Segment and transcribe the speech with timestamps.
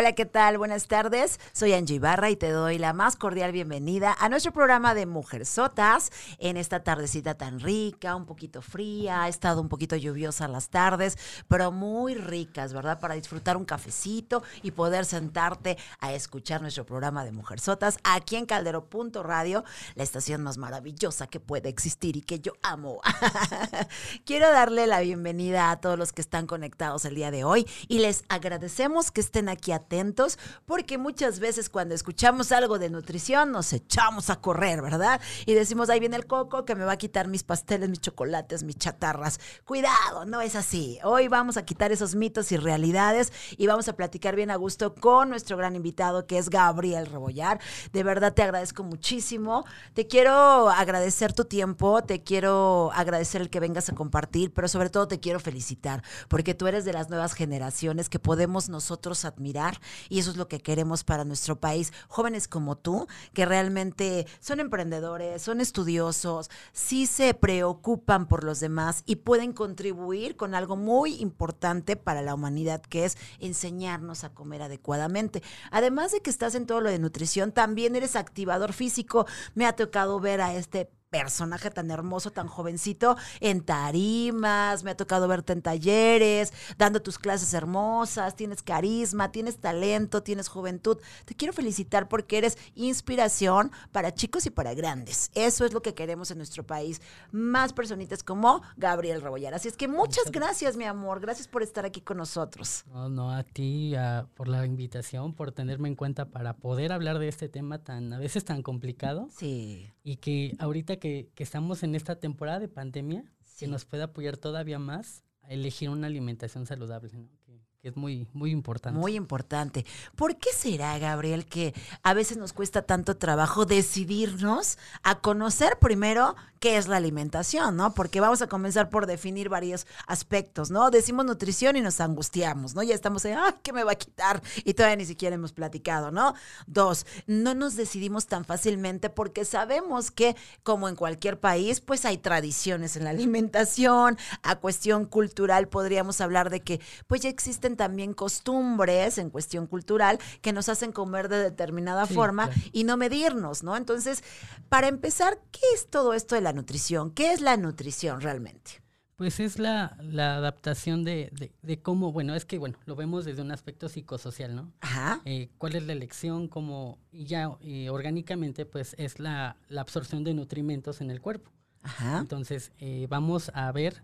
[0.00, 0.58] Hola, ¿qué tal?
[0.58, 1.40] Buenas tardes.
[1.52, 6.12] Soy Angie Barra y te doy la más cordial bienvenida a nuestro programa de Mujerzotas
[6.38, 11.18] en esta tardecita tan rica, un poquito fría, ha estado un poquito lluviosa las tardes,
[11.48, 13.00] pero muy ricas, ¿verdad?
[13.00, 18.46] Para disfrutar un cafecito y poder sentarte a escuchar nuestro programa de Mujerzotas aquí en
[18.46, 19.64] Caldero.radio,
[19.96, 23.00] la estación más maravillosa que puede existir y que yo amo.
[24.24, 27.98] Quiero darle la bienvenida a todos los que están conectados el día de hoy y
[27.98, 33.72] les agradecemos que estén aquí atentos, porque muchas veces cuando escuchamos algo de nutrición nos
[33.72, 35.18] echamos a correr, ¿verdad?
[35.46, 38.64] Y decimos, ahí viene el coco que me va a quitar mis pasteles, mis chocolates,
[38.64, 39.40] mis chatarras.
[39.64, 40.98] Cuidado, no es así.
[41.04, 44.94] Hoy vamos a quitar esos mitos y realidades y vamos a platicar bien a gusto
[44.94, 47.58] con nuestro gran invitado que es Gabriel Rebollar.
[47.94, 49.64] De verdad te agradezco muchísimo.
[49.94, 54.90] Te quiero agradecer tu tiempo, te quiero agradecer el que vengas a compartir, pero sobre
[54.90, 59.77] todo te quiero felicitar porque tú eres de las nuevas generaciones que podemos nosotros admirar
[60.08, 61.92] y eso es lo que queremos para nuestro país.
[62.08, 69.02] Jóvenes como tú, que realmente son emprendedores, son estudiosos, sí se preocupan por los demás
[69.06, 74.62] y pueden contribuir con algo muy importante para la humanidad, que es enseñarnos a comer
[74.62, 75.42] adecuadamente.
[75.70, 79.26] Además de que estás en todo lo de nutrición, también eres activador físico.
[79.54, 84.96] Me ha tocado ver a este personaje tan hermoso, tan jovencito, en tarimas, me ha
[84.96, 90.98] tocado verte en talleres, dando tus clases hermosas, tienes carisma, tienes talento, tienes juventud.
[91.24, 95.30] Te quiero felicitar porque eres inspiración para chicos y para grandes.
[95.34, 97.00] Eso es lo que queremos en nuestro país.
[97.32, 99.54] Más personitas como Gabriel Rebollar.
[99.54, 101.20] Así es que muchas gracias, mi amor.
[101.20, 102.84] Gracias por estar aquí con nosotros.
[102.92, 103.94] No, no, a ti
[104.34, 108.18] por la invitación, por tenerme en cuenta para poder hablar de este tema tan, a
[108.18, 109.28] veces tan complicado.
[109.36, 109.90] Sí.
[110.04, 113.24] Y que ahorita que, estamos en esta temporada de pandemia,
[113.58, 117.37] que nos puede apoyar todavía más a elegir una alimentación saludable, que,
[117.82, 118.98] que, es muy, muy importante.
[118.98, 119.84] Muy importante.
[120.16, 126.34] ¿Por qué será, Gabriel, que a veces nos cuesta tanto trabajo decidirnos a conocer primero
[126.58, 127.94] qué es la alimentación, ¿no?
[127.94, 130.90] Porque vamos a comenzar por definir varios aspectos, ¿no?
[130.90, 132.82] Decimos nutrición y nos angustiamos, ¿no?
[132.82, 134.42] Ya estamos en, ¡ay, qué me va a quitar!
[134.64, 136.34] Y todavía ni siquiera hemos platicado, ¿no?
[136.66, 142.18] Dos, no nos decidimos tan fácilmente porque sabemos que, como en cualquier país, pues hay
[142.18, 147.28] tradiciones en la alimentación, a cuestión cultural podríamos hablar de que, pues ya
[147.68, 152.96] existen también costumbres en cuestión cultural que nos hacen comer de determinada forma y no
[152.96, 153.76] medirnos, ¿no?
[153.76, 154.22] Entonces,
[154.68, 157.10] para empezar, ¿qué es todo esto de la nutrición?
[157.10, 158.82] ¿Qué es la nutrición realmente?
[159.16, 161.50] Pues es la, adaptación de,
[161.82, 164.72] cómo, bueno, es que, bueno, lo vemos desde un aspecto psicosocial, ¿no?
[164.80, 165.20] Ajá.
[165.24, 166.46] Eh, ¿Cuál es la elección?
[166.46, 171.50] Cómo, y ya eh, orgánicamente, pues es la, absorción de nutrimentos en el cuerpo.
[171.82, 172.18] Ajá.
[172.18, 174.02] Entonces, eh, vamos a ver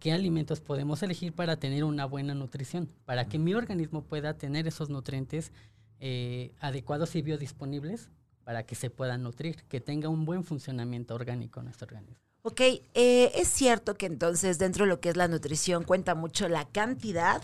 [0.00, 4.66] qué alimentos podemos elegir para tener una buena nutrición, para que mi organismo pueda tener
[4.66, 5.52] esos nutrientes
[6.60, 8.08] adecuados y biodisponibles
[8.48, 12.16] para que se pueda nutrir, que tenga un buen funcionamiento orgánico nuestro organismo.
[12.40, 16.48] Ok, eh, es cierto que entonces dentro de lo que es la nutrición cuenta mucho
[16.48, 17.42] la cantidad,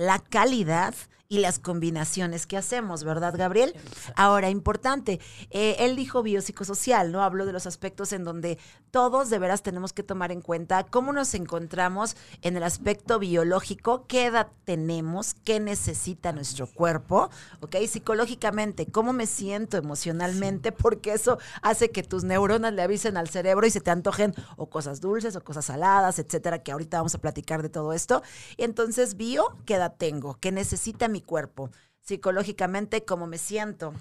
[0.00, 0.94] la calidad
[1.30, 3.72] y las combinaciones que hacemos, ¿verdad, Gabriel?
[4.16, 7.22] Ahora, importante, eh, él dijo biopsicosocial, ¿no?
[7.22, 8.58] Habló de los aspectos en donde
[8.90, 14.06] todos de veras tenemos que tomar en cuenta cómo nos encontramos en el aspecto biológico,
[14.08, 17.76] qué edad tenemos, qué necesita nuestro cuerpo, ¿ok?
[17.88, 23.68] Psicológicamente, cómo me siento emocionalmente, porque eso hace que tus neuronas le avisen al cerebro
[23.68, 27.18] y se te antojen o cosas dulces o cosas saladas, etcétera, que ahorita vamos a
[27.18, 28.24] platicar de todo esto.
[28.56, 30.38] Entonces, bio, ¿qué edad tengo?
[30.40, 31.70] ¿Qué necesita mi cuerpo,
[32.00, 33.94] psicológicamente cómo me siento,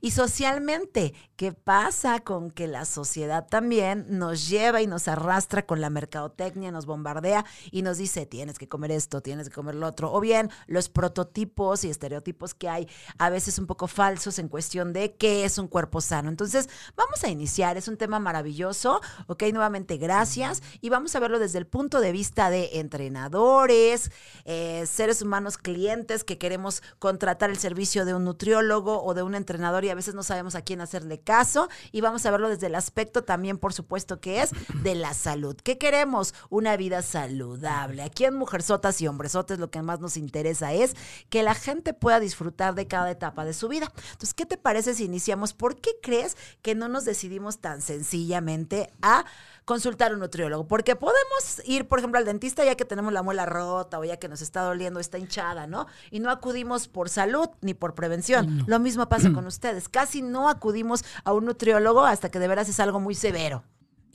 [0.00, 5.80] y socialmente, ¿qué pasa con que la sociedad también nos lleva y nos arrastra con
[5.80, 9.86] la mercadotecnia, nos bombardea y nos dice, tienes que comer esto, tienes que comer lo
[9.86, 10.12] otro?
[10.12, 12.88] O bien los prototipos y estereotipos que hay,
[13.18, 16.28] a veces un poco falsos en cuestión de qué es un cuerpo sano.
[16.28, 19.44] Entonces, vamos a iniciar, es un tema maravilloso, ¿ok?
[19.52, 20.62] Nuevamente, gracias.
[20.80, 24.10] Y vamos a verlo desde el punto de vista de entrenadores,
[24.44, 29.34] eh, seres humanos, clientes que queremos contratar el servicio de un nutriólogo o de un
[29.34, 32.66] entrenador y a veces no sabemos a quién hacerle caso y vamos a verlo desde
[32.66, 34.50] el aspecto también, por supuesto, que es
[34.82, 35.56] de la salud.
[35.56, 36.34] ¿Qué queremos?
[36.50, 38.02] Una vida saludable.
[38.02, 40.94] Aquí en Mujerzotas y Hombresotes lo que más nos interesa es
[41.30, 43.90] que la gente pueda disfrutar de cada etapa de su vida.
[44.12, 45.54] Entonces, ¿qué te parece si iniciamos?
[45.54, 49.24] ¿Por qué crees que no nos decidimos tan sencillamente a
[49.64, 53.22] consultar a un nutriólogo, porque podemos ir, por ejemplo, al dentista ya que tenemos la
[53.22, 55.86] muela rota o ya que nos está doliendo, está hinchada, ¿no?
[56.10, 58.64] Y no acudimos por salud ni por prevención.
[58.66, 62.68] Lo mismo pasa con ustedes, casi no acudimos a un nutriólogo hasta que de veras
[62.68, 63.64] es algo muy severo.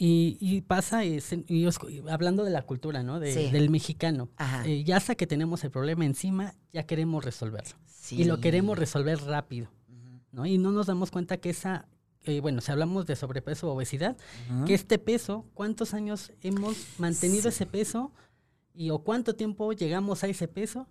[0.02, 1.20] Y, pasa, y
[2.10, 3.20] hablando de la cultura, ¿no?
[3.20, 4.30] Del mexicano.
[4.64, 7.76] Eh, ya hasta que tenemos el problema encima, ya queremos resolverlo.
[8.12, 9.68] Y lo queremos resolver rápido.
[10.32, 10.46] ¿no?
[10.46, 11.86] Y no nos damos cuenta que esa,
[12.26, 14.18] eh, bueno, si hablamos de sobrepeso o obesidad,
[14.66, 18.12] que este peso, ¿cuántos años hemos mantenido ese peso?
[18.74, 20.88] Y o cuánto tiempo llegamos a ese peso?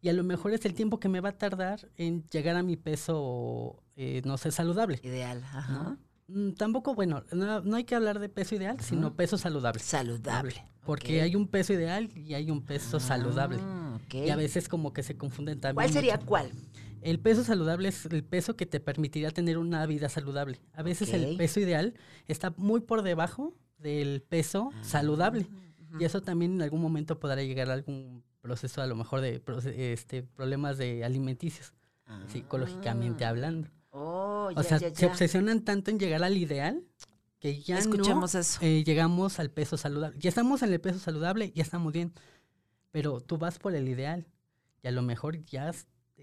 [0.00, 2.62] Y a lo mejor es el tiempo que me va a tardar en llegar a
[2.62, 5.00] mi peso, eh, no sé, saludable.
[5.02, 5.98] Ideal, ajá.
[6.28, 9.80] Mm, tampoco, bueno, no, hay que hablar de peso ideal, sino peso saludable.
[9.80, 10.64] Saludable.
[10.84, 13.58] Porque hay un peso ideal y hay un peso saludable.
[13.60, 15.74] Ah, y a veces como que se confunden también.
[15.74, 16.52] ¿Cuál sería cuál?
[17.02, 20.60] El peso saludable es el peso que te permitiría tener una vida saludable.
[20.72, 21.94] A veces el peso ideal
[22.26, 25.46] está muy por debajo del peso ah, saludable.
[25.98, 29.42] Y eso también en algún momento podrá llegar a algún proceso, a lo mejor de
[29.92, 31.72] este, problemas de alimenticios,
[32.26, 33.30] psicológicamente ah.
[33.30, 33.68] hablando.
[33.90, 36.82] Oh, o sea, se obsesionan tanto en llegar al ideal
[37.38, 38.58] que ya Escuchemos eso.
[38.62, 40.18] Eh, llegamos al peso saludable.
[40.18, 42.12] Ya estamos en el peso saludable, ya estamos bien.
[42.90, 44.26] Pero tú vas por el ideal
[44.82, 45.72] y a lo mejor ya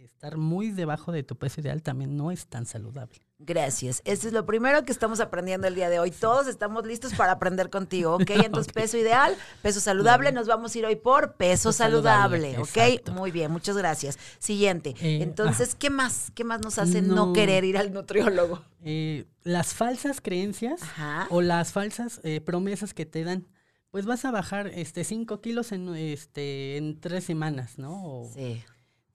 [0.05, 3.25] estar muy debajo de tu peso ideal también no es tan saludable.
[3.37, 4.01] Gracias.
[4.05, 6.09] Eso es lo primero que estamos aprendiendo el día de hoy.
[6.11, 8.29] Todos estamos listos para aprender contigo, ¿ok?
[8.45, 10.31] Entonces, peso ideal, peso saludable.
[10.31, 13.11] Nos vamos a ir hoy por peso, saludable, ¿ok?
[13.11, 14.17] Muy bien, muchas gracias.
[14.39, 14.95] Siguiente.
[15.01, 16.31] Eh, Entonces, ¿qué más?
[16.33, 18.63] ¿Qué más nos hace no, querer ir al nutriólogo?
[18.83, 20.81] Eh, las falsas creencias
[21.29, 23.47] o las falsas eh, promesas que te dan.
[23.91, 28.23] Pues vas a bajar este 5 kilos en, este, en tres semanas, ¿no?
[28.33, 28.63] sí.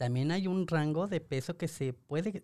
[0.00, 2.43] También hay un rango de peso que se puede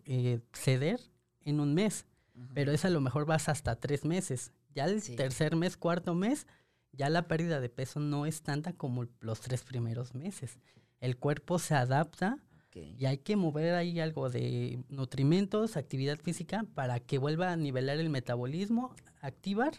[0.53, 1.01] ceder
[1.41, 2.05] en un mes,
[2.53, 4.53] pero es a lo mejor vas hasta tres meses.
[4.75, 6.47] Ya el tercer mes, cuarto mes,
[6.93, 10.59] ya la pérdida de peso no es tanta como los tres primeros meses.
[11.01, 12.37] El cuerpo se adapta
[12.75, 17.97] y hay que mover ahí algo de nutrimentos, actividad física para que vuelva a nivelar
[18.01, 19.73] el metabolismo, activar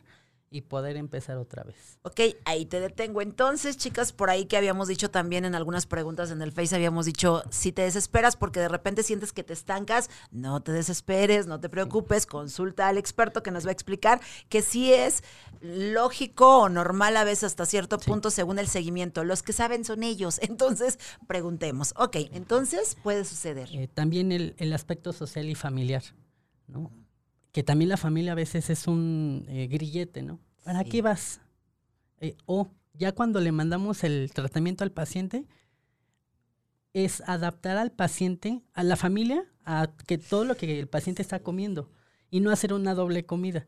[0.50, 2.00] y poder empezar otra vez.
[2.04, 3.22] Ok, ahí te detengo.
[3.22, 7.06] Entonces, chicas, por ahí que habíamos dicho también en algunas preguntas en el Face, habíamos
[7.06, 11.60] dicho, si te desesperas porque de repente sientes que te estancas, no te desesperes, no
[11.60, 15.24] te preocupes, consulta al experto que nos va a explicar que sí es
[15.60, 19.24] lógico o normal a veces hasta cierto punto según el seguimiento.
[19.24, 20.40] Los que saben son ellos.
[20.42, 20.98] Entonces,
[21.28, 21.94] preguntemos.
[21.98, 23.70] Ok, entonces puede suceder.
[23.72, 26.04] Eh, también el, el aspecto social y familiar,
[26.68, 26.92] ¿no?
[27.58, 30.40] Que también la familia a veces es un eh, grillete, ¿no?
[30.64, 31.42] ¿Para qué vas?
[32.20, 35.48] Eh, o ya cuando le mandamos el tratamiento al paciente,
[36.94, 41.40] es adaptar al paciente, a la familia, a que todo lo que el paciente está
[41.40, 41.90] comiendo
[42.30, 43.66] y no hacer una doble comida.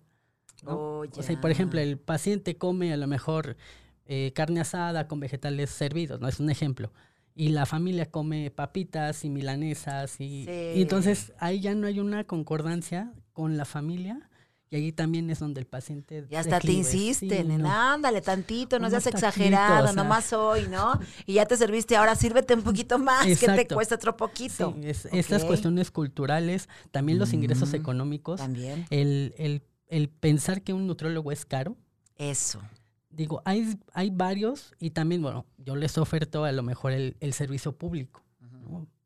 [0.67, 3.57] Oh, o sea, por ejemplo, el paciente come a lo mejor
[4.05, 6.27] eh, carne asada con vegetales servidos, ¿no?
[6.27, 6.93] Es un ejemplo
[7.39, 13.13] y la familia come papitas y milanesas y, entonces ahí ya no hay una concordancia
[13.39, 14.29] con la familia
[14.69, 19.07] y ahí también es donde el paciente ya hasta te insisten ándale tantito no seas
[19.07, 23.67] exagerado nomás hoy no y ya te serviste ahora sírvete un poquito más que te
[23.67, 28.85] cuesta otro poquito estas cuestiones culturales también los ingresos económicos también.
[28.89, 31.75] el, el, el pensar que un nutriólogo es caro.
[32.15, 32.61] Eso.
[33.09, 37.75] Digo, hay, hay varios y también, bueno, yo les oferto a lo mejor el, servicio
[37.75, 38.23] público.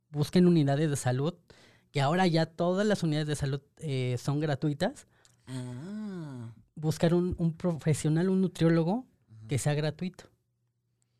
[0.09, 1.33] Busquen unidades de salud,
[1.93, 5.07] que ahora ya todas las unidades de salud eh, son gratuitas.
[5.47, 6.51] Ah.
[6.75, 9.05] Buscar un, un, profesional, un nutriólogo
[9.47, 10.25] que sea gratuito.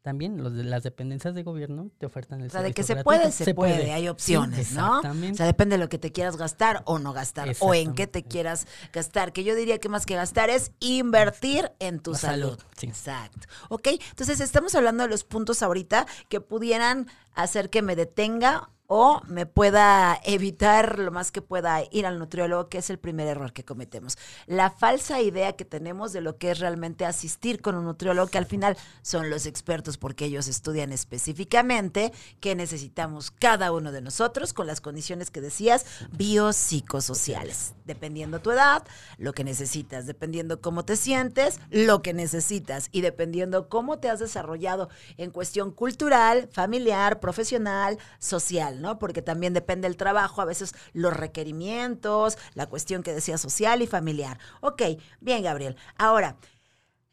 [0.01, 3.03] También los de las dependencias de gobierno te ofertan el O sea, de que se
[3.03, 3.93] puede, se, puede.
[3.93, 4.99] hay opciones, ¿no?
[4.99, 8.05] O sea, depende de lo que te quieras gastar o no gastar, o en qué
[8.05, 9.31] te quieras gastar.
[9.31, 12.59] Que yo diría que más que gastar es invertir en tu salud.
[12.81, 13.47] Exacto.
[13.69, 19.21] Ok, entonces estamos hablando de los puntos ahorita que pudieran hacer que me detenga o
[19.27, 23.53] me pueda evitar lo más que pueda ir al nutriólogo, que es el primer error
[23.53, 24.17] que cometemos.
[24.45, 28.37] La falsa idea que tenemos de lo que es realmente asistir con un nutriólogo, que
[28.37, 34.53] al final son los expertos porque ellos estudian específicamente qué necesitamos cada uno de nosotros
[34.53, 38.83] con las condiciones que decías biopsicosociales, dependiendo tu edad,
[39.17, 44.19] lo que necesitas, dependiendo cómo te sientes, lo que necesitas y dependiendo cómo te has
[44.19, 48.72] desarrollado en cuestión cultural, familiar, profesional, social.
[48.81, 48.99] ¿No?
[48.99, 53.87] Porque también depende del trabajo, a veces los requerimientos, la cuestión que decía social y
[53.87, 54.39] familiar.
[54.61, 54.81] Ok,
[55.19, 55.75] bien, Gabriel.
[55.97, 56.37] Ahora,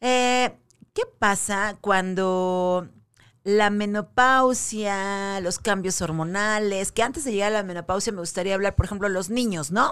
[0.01, 0.57] eh,
[0.93, 2.89] ¿qué pasa cuando
[3.43, 8.75] la menopausia, los cambios hormonales, que antes de llegar a la menopausia me gustaría hablar,
[8.75, 9.91] por ejemplo, los niños, ¿no?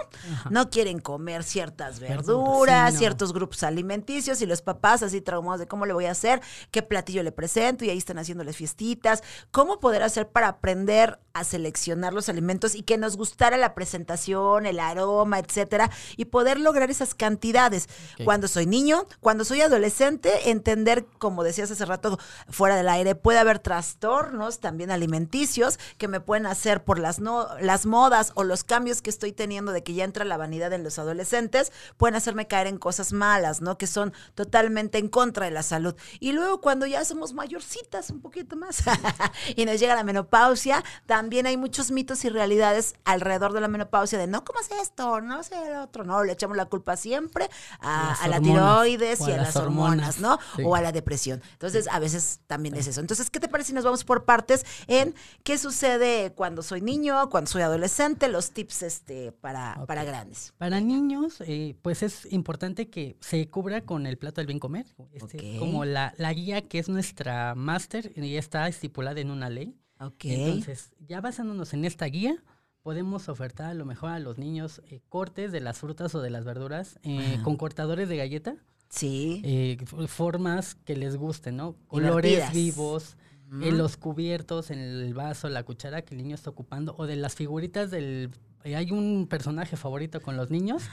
[0.50, 5.84] No quieren comer ciertas verduras, ciertos grupos alimenticios y los papás así traumados de cómo
[5.84, 6.40] le voy a hacer,
[6.70, 11.42] qué platillo le presento y ahí están haciéndoles fiestitas, cómo poder hacer para aprender a
[11.42, 16.90] seleccionar los alimentos y que nos gustara la presentación, el aroma, etcétera, y poder lograr
[16.90, 17.88] esas cantidades.
[18.24, 23.39] Cuando soy niño, cuando soy adolescente, entender, como decías hace rato, fuera del aire, puede
[23.40, 28.64] haber trastornos también alimenticios que me pueden hacer por las, no, las modas o los
[28.64, 32.46] cambios que estoy teniendo de que ya entra la vanidad en los adolescentes, pueden hacerme
[32.46, 33.78] caer en cosas malas, ¿no?
[33.78, 35.94] Que son totalmente en contra de la salud.
[36.18, 38.82] Y luego cuando ya somos mayorcitas un poquito más
[39.56, 44.18] y nos llega la menopausia, también hay muchos mitos y realidades alrededor de la menopausia
[44.18, 47.48] de no comas esto, no sé el otro, no, le echamos la culpa siempre
[47.80, 50.38] a, la tiroides y a, las hormonas, ¿no?
[50.64, 51.42] O a la depresión.
[51.52, 53.00] Entonces, a veces también es eso.
[53.00, 57.28] Entonces, ¿qué te parece si nos vamos por partes en qué sucede cuando soy niño,
[57.30, 60.52] cuando soy adolescente, los tips este para, para grandes?
[60.58, 64.86] Para niños, eh, pues es importante que se cubra con el plato del bien comer,
[65.12, 69.76] este, como la, la guía que es nuestra máster y está estipulada en una ley.
[70.22, 72.42] Entonces, ya basándonos en esta guía,
[72.82, 76.30] podemos ofertar a lo mejor a los niños eh, cortes de las frutas o de
[76.30, 78.56] las verduras eh, con cortadores de galleta.
[78.90, 79.40] Sí.
[79.44, 81.76] Eh, formas que les gusten, ¿no?
[81.86, 83.16] Colores vivos,
[83.62, 87.16] en los cubiertos, en el vaso, la cuchara que el niño está ocupando, o de
[87.16, 88.30] las figuritas del...
[88.62, 90.84] hay un personaje favorito con los niños,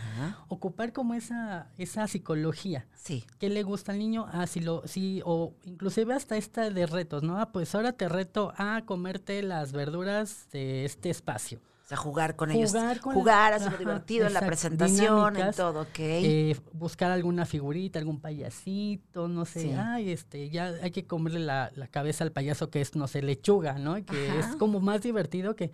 [0.48, 2.88] ocupar como esa, esa psicología.
[2.96, 3.26] Sí.
[3.38, 4.26] ¿Qué le gusta al niño?
[4.32, 7.40] Ah, si lo, sí, o inclusive hasta esta de retos, ¿no?
[7.40, 11.62] Ah, pues ahora te reto a comerte las verduras de este espacio.
[11.88, 12.74] O sea, jugar con ellos.
[13.02, 16.00] jugar, hacerlo divertido en la presentación, en todo, ok.
[16.00, 19.74] Eh, buscar alguna figurita, algún payasito, no sé.
[19.74, 23.80] Ay, este, ya hay que comerle la, cabeza al payaso que es, no sé, lechuga,
[23.80, 24.04] ¿no?
[24.04, 25.72] Que es como más divertido que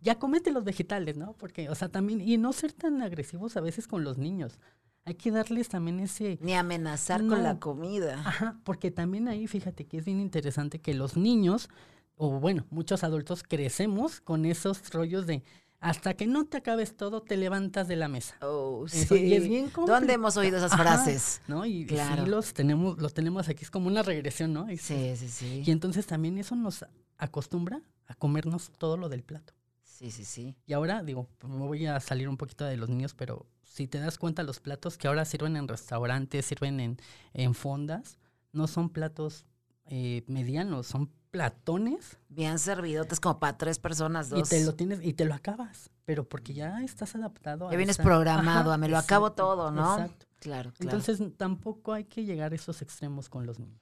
[0.00, 1.32] ya comete los vegetales, ¿no?
[1.32, 4.60] Porque, o sea, también, y no ser tan agresivos a veces con los niños.
[5.04, 6.38] Hay que darles también ese...
[6.42, 8.22] Ni amenazar con la comida.
[8.24, 11.68] Ajá, porque también ahí, fíjate que es bien interesante que los niños
[12.16, 15.42] o bueno, muchos adultos crecemos con esos rollos de
[15.78, 18.36] hasta que no te acabes todo, te levantas de la mesa.
[18.40, 19.14] Oh, sí.
[19.14, 21.42] y es bien ¿Dónde hemos oído esas frases?
[21.48, 21.66] ¿No?
[21.66, 22.24] Y claro.
[22.24, 24.70] sí los tenemos, los tenemos aquí, es como una regresión, ¿no?
[24.70, 25.62] Y, sí, sí, sí.
[25.64, 26.84] Y entonces también eso nos
[27.18, 29.52] acostumbra a comernos todo lo del plato.
[29.82, 30.56] Sí, sí, sí.
[30.66, 33.98] Y ahora, digo, me voy a salir un poquito de los niños, pero si te
[33.98, 36.98] das cuenta, los platos que ahora sirven en restaurantes, sirven en,
[37.32, 38.18] en fondas,
[38.52, 39.46] no son platos
[39.86, 42.18] eh, medianos, son platones.
[42.30, 44.40] Bien servidotes como para tres personas, dos.
[44.40, 47.76] Y te lo tienes, y te lo acabas, pero porque ya estás adaptado a Ya
[47.76, 49.98] vienes programado, a me lo acabo todo, ¿no?
[49.98, 50.26] Exacto.
[50.40, 50.96] Claro, claro.
[50.96, 53.80] Entonces tampoco hay que llegar a esos extremos con los niños.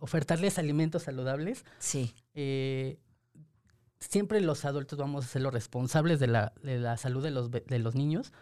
[0.00, 1.64] Ofertarles alimentos saludables.
[1.78, 2.12] Sí.
[2.34, 2.98] Eh,
[4.00, 7.50] siempre los adultos vamos a ser los responsables de la, de la salud de los,
[7.50, 8.32] de los niños.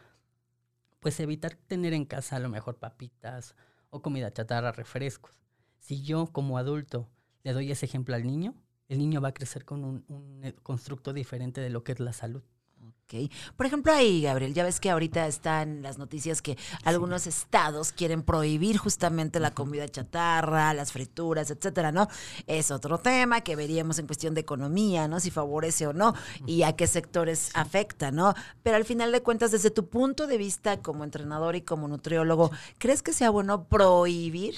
[1.01, 3.55] Pues evitar tener en casa a lo mejor papitas
[3.91, 5.35] o comida chatarra, refrescos.
[5.81, 7.09] Si yo como adulto
[7.45, 8.55] le doy ese ejemplo al niño,
[8.89, 12.13] el niño va a crecer con un, eh, constructo diferente de lo que es la
[12.13, 12.43] salud.
[12.83, 13.31] Ok.
[13.57, 18.23] Por ejemplo, ahí, Gabriel, ya ves que ahorita están las noticias que algunos estados quieren
[18.23, 22.09] prohibir justamente la comida chatarra, las frituras, etcétera, ¿no?
[22.47, 25.21] Es otro tema que veríamos en cuestión de economía, ¿no?
[25.21, 28.35] Si favorece o no y a qué sectores afecta, ¿no?
[28.63, 32.51] Pero al final de cuentas, desde tu punto de vista como entrenador y como nutriólogo,
[32.79, 34.57] ¿crees que sea bueno prohibir?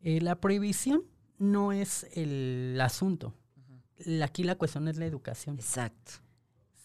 [0.00, 1.02] Eh, la prohibición
[1.38, 3.34] no es el asunto.
[4.22, 5.56] Aquí la cuestión es la educación.
[5.56, 6.12] Exacto.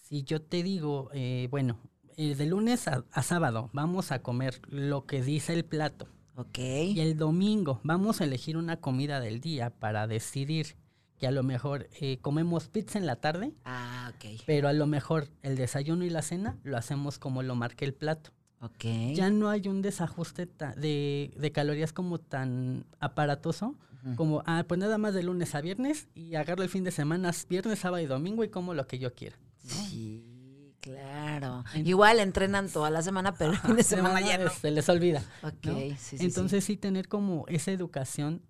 [0.04, 1.78] Si yo te digo, eh, bueno,
[2.18, 6.08] eh, de lunes a, sábado vamos a comer lo que dice el plato.
[6.36, 6.60] Ok.
[6.60, 10.76] Y el domingo vamos a elegir una comida del día para decidir
[11.18, 13.54] que a lo mejor eh, comemos pizza en la tarde.
[13.66, 14.42] Ah, ok.
[14.46, 17.94] Pero a lo mejor el desayuno y la cena lo hacemos como lo marque el
[17.94, 18.32] plato.
[18.62, 18.86] Ok.
[19.14, 23.76] Ya no hay un desajuste de, de calorías como tan aparatoso
[24.16, 27.32] como, ah, pues nada más de lunes a viernes y agarro el fin de semana,
[27.50, 29.38] viernes, sábado y domingo y como lo que yo quiera.
[29.64, 31.64] Sí, claro.
[31.76, 34.50] Igual entrenan toda la semana, pero el fin de semana ya no.
[34.50, 35.24] Se les olvida.
[35.44, 35.68] Ok,
[35.98, 36.78] sí, sí, Entonces sí.
[36.78, 38.42] tener como esa educación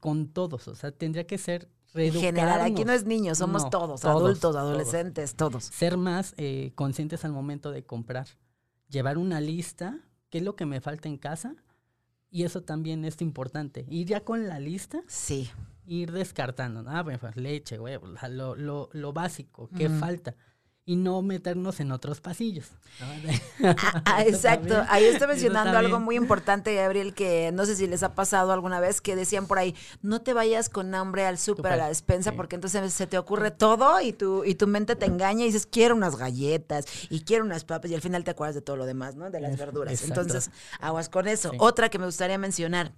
[0.00, 4.04] con todos, o sea, tendría que ser en general, aquí no es niños, somos todos,
[4.04, 5.64] adultos, adolescentes, todos.
[5.64, 8.28] Ser más eh, conscientes al momento de comprar.
[8.88, 9.98] Llevar una lista,
[10.30, 11.54] qué es lo que me falta en casa,
[12.30, 13.86] y eso también es importante.
[13.88, 15.02] Ir ya con la lista.
[15.06, 15.50] Sí.
[15.86, 16.84] Ir descartando.
[16.86, 17.98] Ah, pues leche, güey,
[18.30, 20.34] lo, lo, lo, básico, qué falta.
[20.88, 22.68] Y no meternos en otros pasillos.
[23.00, 28.04] Ah, ah, exacto, ahí está mencionando algo muy importante, Gabriel, que no sé si les
[28.04, 31.72] ha pasado alguna vez, que decían por ahí, no te vayas con hambre al súper,
[31.72, 35.06] a la despensa, porque entonces se te ocurre todo y tu, y tu mente te
[35.06, 38.54] engaña y dices, quiero unas galletas y quiero unas papas y al final te acuerdas
[38.54, 39.28] de todo lo demás, ¿no?
[39.28, 40.04] De las verduras.
[40.04, 41.50] Entonces, aguas con eso.
[41.58, 42.92] Otra que me gustaría mencionar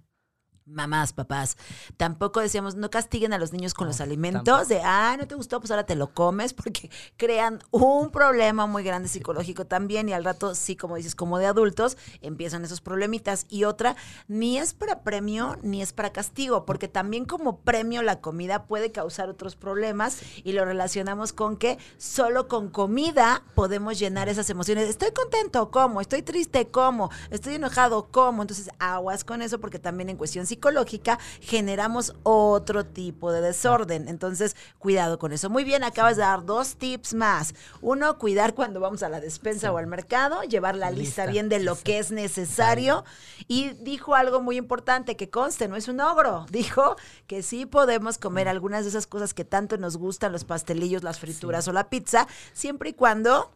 [0.68, 1.56] mamás, papás,
[1.96, 5.60] tampoco decíamos, no castiguen a los niños con los alimentos, de, ah, no te gustó,
[5.60, 10.25] pues ahora te lo comes, porque crean un problema muy grande psicológico también y al
[10.25, 13.46] rato, sí, como dices, como de adultos, empiezan esos problemitas.
[13.48, 13.96] Y otra,
[14.26, 18.92] ni es para premio, ni es para castigo, porque también como premio la comida puede
[18.92, 24.88] causar otros problemas y lo relacionamos con que solo con comida podemos llenar esas emociones.
[24.88, 28.42] Estoy contento, como, estoy triste, como, estoy enojado, como.
[28.42, 34.09] Entonces, aguas con eso, porque también en cuestión psicológica, psicológica, generamos otro tipo de desorden.
[34.09, 35.49] Entonces, cuidado con eso.
[35.49, 37.55] Muy bien, acabas de dar dos tips más.
[37.81, 41.61] Uno, cuidar cuando vamos a la despensa o al mercado, llevar la lista, bien de
[41.61, 43.05] lo que es necesario.
[43.47, 46.47] Y dijo algo muy importante, que conste, no es un ogro.
[46.50, 46.97] Dijo
[47.29, 51.21] que sí podemos comer algunas de esas cosas que tanto nos gustan, los pastelillos, las
[51.21, 53.53] frituras o la pizza, siempre y cuando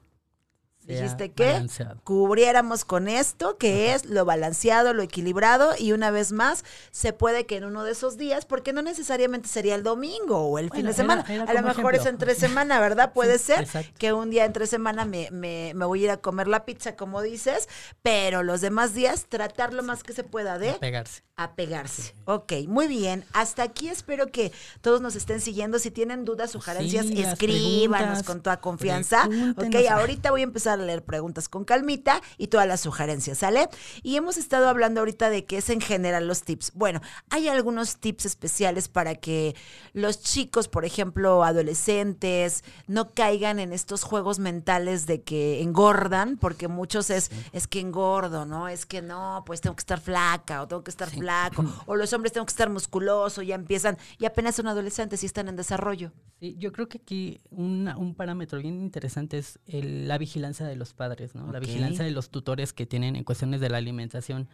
[0.87, 1.67] Dijiste que
[2.03, 7.47] cubriéramos con esto, que es lo balanceado, lo equilibrado, y una vez más, se puede
[7.47, 10.87] que en uno de esos días, porque no necesariamente sería el domingo o el fin
[10.87, 13.13] de semana, a lo mejor es entre semana, ¿verdad?
[13.15, 16.49] Puede ser que un día entre semana me, me, me, voy a ir a comer
[16.49, 17.69] la pizza, como dices,
[18.03, 20.71] pero los demás días tratar lo más que se pueda de...
[20.71, 21.23] Apegarse.
[21.37, 22.15] Apegarse.
[22.25, 23.25] Ok, muy bien.
[23.33, 25.79] Hasta aquí espero que todos nos estén siguiendo.
[25.79, 29.29] Si tienen dudas, sugerencias, escríbanos con toda confianza.
[29.57, 33.69] Ok, ahorita voy a empezar a leer preguntas con calmita y todas las sugerencias, ¿sale?
[34.03, 36.73] Y hemos estado hablando ahorita de qué es en general los tips.
[36.75, 37.01] Bueno,
[37.31, 39.55] hay algunos tips especiales para que
[39.93, 46.69] los chicos, por ejemplo, adolescentes, no caigan en estos juegos mentales de que engordan, porque
[46.69, 48.69] muchos es, es que engordo, ¿no?
[48.69, 52.13] Es que no, pues tengo que estar flaca o tengo que estar flaco, o los
[52.13, 56.13] hombres tengo que estar musculoso, ya empiezan, y apenas son adolescentes y están en desarrollo.
[56.41, 61.35] Sí, yo creo que aquí un parámetro bien interesante es la vigilancia de los padres,
[61.35, 61.51] ¿no?
[61.53, 64.49] La vigilancia de los tutores que tienen en cuestiones de la alimentación.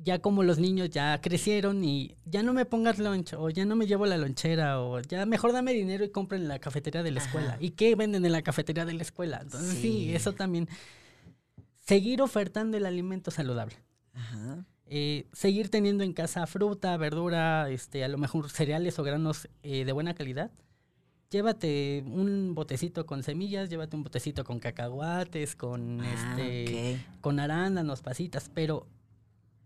[0.00, 3.74] Ya como los niños ya crecieron y ya no me pongas lunch o ya no
[3.74, 7.10] me llevo la lonchera o ya mejor dame dinero y compren en la cafetería de
[7.10, 7.56] la escuela.
[7.58, 9.40] ¿Y qué venden en la cafetería de la escuela?
[9.42, 10.68] Entonces sí, eso también.
[11.80, 13.76] Seguir ofertando el alimento saludable.
[14.86, 19.84] Eh, seguir teniendo en casa fruta, verdura, este, a lo mejor cereales o granos eh,
[19.84, 20.50] de buena calidad
[21.30, 28.02] llévate un botecito con semillas, llévate un botecito con cacahuates, con ah, este con arándanos,
[28.02, 28.86] pasitas, pero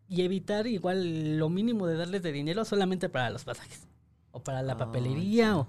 [0.08, 3.86] y evitar igual lo mínimo de darles de dinero solamente para los pasajes
[4.32, 5.68] o para la papelería o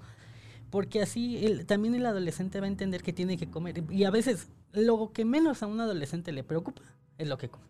[0.70, 4.48] porque así también el adolescente va a entender que tiene que comer y a veces
[4.72, 6.82] lo que menos a un adolescente le preocupa
[7.16, 7.64] es lo que come.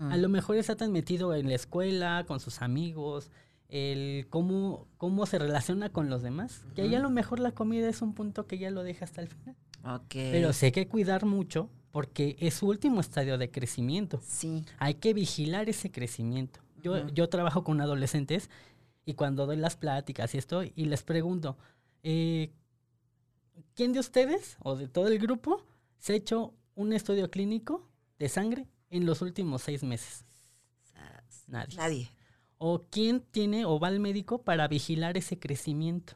[0.00, 3.30] A lo mejor está tan metido en la escuela, con sus amigos,
[3.68, 7.88] el cómo, cómo se relaciona con los demás, que ahí a lo mejor la comida
[7.88, 9.56] es un punto que ya lo deja hasta el final.
[10.08, 14.20] Pero sí hay que cuidar mucho porque es su último estadio de crecimiento.
[14.24, 14.64] Sí.
[14.78, 16.60] Hay que vigilar ese crecimiento.
[16.82, 18.50] Yo, yo trabajo con adolescentes
[19.04, 21.56] y cuando doy las pláticas y esto, y les pregunto,
[22.02, 22.52] eh,
[23.74, 25.64] ¿quién de ustedes o de todo el grupo
[25.98, 30.24] se ha hecho un estudio clínico de sangre en los últimos seis meses?
[31.46, 31.76] Nadie.
[31.76, 32.17] Nadie
[32.58, 36.14] o quién tiene o va al médico para vigilar ese crecimiento.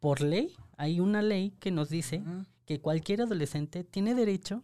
[0.00, 2.22] Por ley, hay una ley que nos dice
[2.64, 4.62] que cualquier adolescente tiene derecho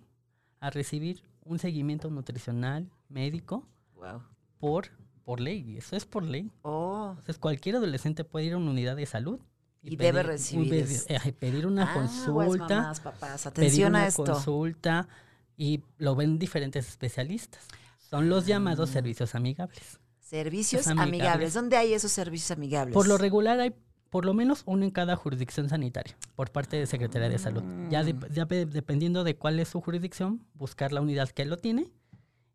[0.61, 3.67] a recibir un seguimiento nutricional, médico,
[4.59, 4.91] por,
[5.25, 5.77] por ley.
[5.77, 6.51] Eso es por ley.
[6.63, 7.09] Oh.
[7.11, 9.41] Entonces, cualquier adolescente puede ir a una unidad de salud
[9.83, 10.87] y, debe recibir.
[11.39, 12.93] Pedir una ah, consulta.
[13.45, 14.25] Atención a esto.
[14.25, 15.09] consulta
[15.57, 17.67] y lo ven diferentes especialistas.
[17.99, 18.93] Son los llamados ah.
[18.93, 19.99] servicios amigables.
[20.35, 21.55] Servicios amigables.
[21.55, 22.93] ¿Dónde hay esos servicios amigables?
[22.93, 23.73] Por lo regular hay
[24.11, 27.63] por lo menos uno en cada jurisdicción sanitaria por parte de Secretaría de Salud.
[27.89, 28.71] Ya, mm.
[28.71, 31.93] dependiendo de cuál es su jurisdicción, buscar la unidad que lo tiene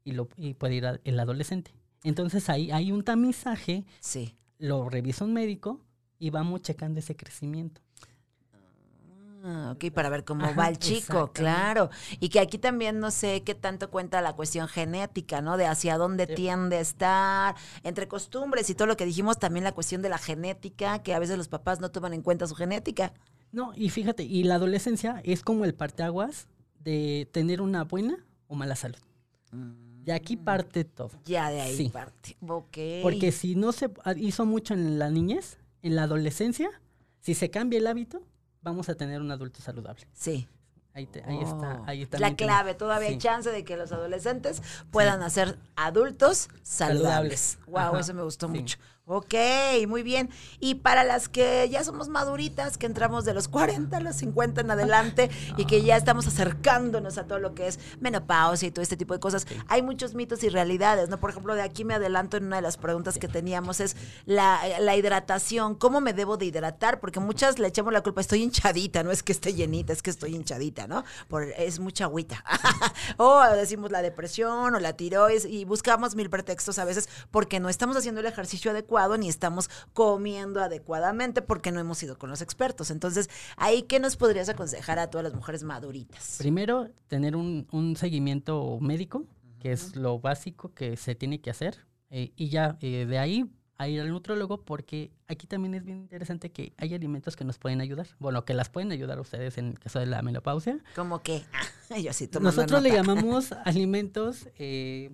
[0.03, 1.73] y, lo, y puede ir el adolescente.
[2.03, 4.35] Entonces ahí hay un tamizaje, sí.
[4.57, 5.81] lo revisa un médico
[6.17, 7.81] y vamos checando ese crecimiento.
[9.71, 11.89] Ok, para ver cómo va el chico, claro.
[12.19, 15.57] Y que aquí también no sé qué tanto cuenta la cuestión genética, ¿no?
[15.57, 19.73] De hacia dónde tiende a estar, entre costumbres y todo lo que dijimos, también la
[19.73, 23.13] cuestión de la genética, que a veces los papás no toman en cuenta su genética.
[23.51, 26.47] No, y fíjate, y la adolescencia es como el parteaguas
[26.79, 28.99] de tener una buena o mala salud.
[30.03, 30.43] De aquí mm.
[30.43, 31.11] parte todo.
[31.25, 32.37] Ya de ahí parte.
[32.47, 32.77] Ok.
[33.01, 36.69] Porque si no se hizo mucho en la niñez, en la adolescencia,
[37.19, 38.21] si se cambia el hábito,
[38.61, 40.07] vamos a tener un adulto saludable.
[40.13, 40.47] Sí.
[40.93, 41.79] Ahí, te- ahí está.
[41.81, 42.73] Oh, Ahí la clave.
[42.73, 47.39] Todavía hay chance de que los adolescentes puedan hacer adultos saludables.
[47.39, 47.59] Saludables.
[47.67, 48.53] Wow, Ajá, eso me gustó sí.
[48.59, 48.77] mucho.
[49.11, 49.33] Ok,
[49.87, 50.29] muy bien.
[50.59, 54.61] Y para las que ya somos maduritas, que entramos de los 40 a los 50
[54.61, 58.83] en adelante y que ya estamos acercándonos a todo lo que es menopausia y todo
[58.83, 61.19] este tipo de cosas, hay muchos mitos y realidades, ¿no?
[61.19, 63.95] Por ejemplo, de aquí me adelanto en una de las preguntas que teníamos es
[64.27, 65.73] la, la hidratación.
[65.73, 66.99] ¿Cómo me debo de hidratar?
[66.99, 70.11] Porque muchas le echamos la culpa, estoy hinchadita, no es que esté llenita, es que
[70.11, 71.03] estoy hinchadita, ¿no?
[71.27, 72.43] Por, es mucha agüita.
[73.17, 77.69] o decimos la depresión o la tiroides y buscamos mil pretextos a veces porque no
[77.69, 82.41] estamos haciendo el ejercicio adecuado ni estamos comiendo adecuadamente porque no hemos ido con los
[82.41, 82.91] expertos.
[82.91, 86.35] Entonces, ahí, ¿qué nos podrías aconsejar a todas las mujeres maduritas?
[86.37, 89.25] Primero, tener un, un seguimiento médico,
[89.59, 91.85] que es lo básico que se tiene que hacer.
[92.09, 93.45] eh, y ya eh, de ahí
[93.77, 97.57] a ir al nutrólogo, porque aquí también es bien interesante que hay alimentos que nos
[97.59, 98.07] pueden ayudar.
[98.19, 100.79] Bueno, que las pueden ayudar a ustedes en el caso de la menopausia.
[100.97, 101.43] Como que,
[102.03, 105.11] yo sí Nosotros le llamamos alimentos, eh,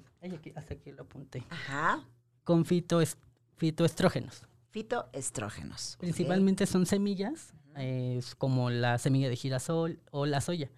[0.55, 2.03] hasta aquí lo apunté, Ajá,
[2.43, 3.17] con fitoes-
[3.57, 4.43] fitoestrógenos.
[4.69, 5.97] fitoestrógenos.
[5.99, 10.69] Principalmente son semillas, eh, como la semilla de girasol o la soya.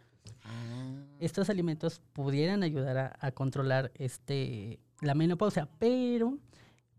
[0.43, 6.37] Ah, Estos alimentos pudieran ayudar a, a controlar este, la menopausia, pero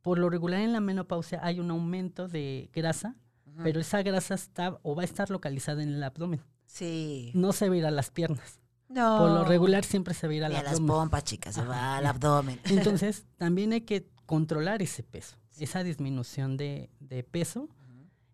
[0.02, 3.16] por lo regular en la menopausia hay un aumento de grasa,
[3.62, 6.40] pero esa grasa está o va a estar localizada en el abdomen.
[6.66, 7.32] Sí.
[7.34, 8.60] No se va a ir a las piernas.
[8.88, 9.18] No.
[9.18, 10.88] Por lo regular siempre se va a ir al Y a las abdomen.
[10.88, 12.60] pompas, chicas, se va al abdomen.
[12.64, 17.68] Entonces, también hay que controlar ese peso, esa disminución de, de peso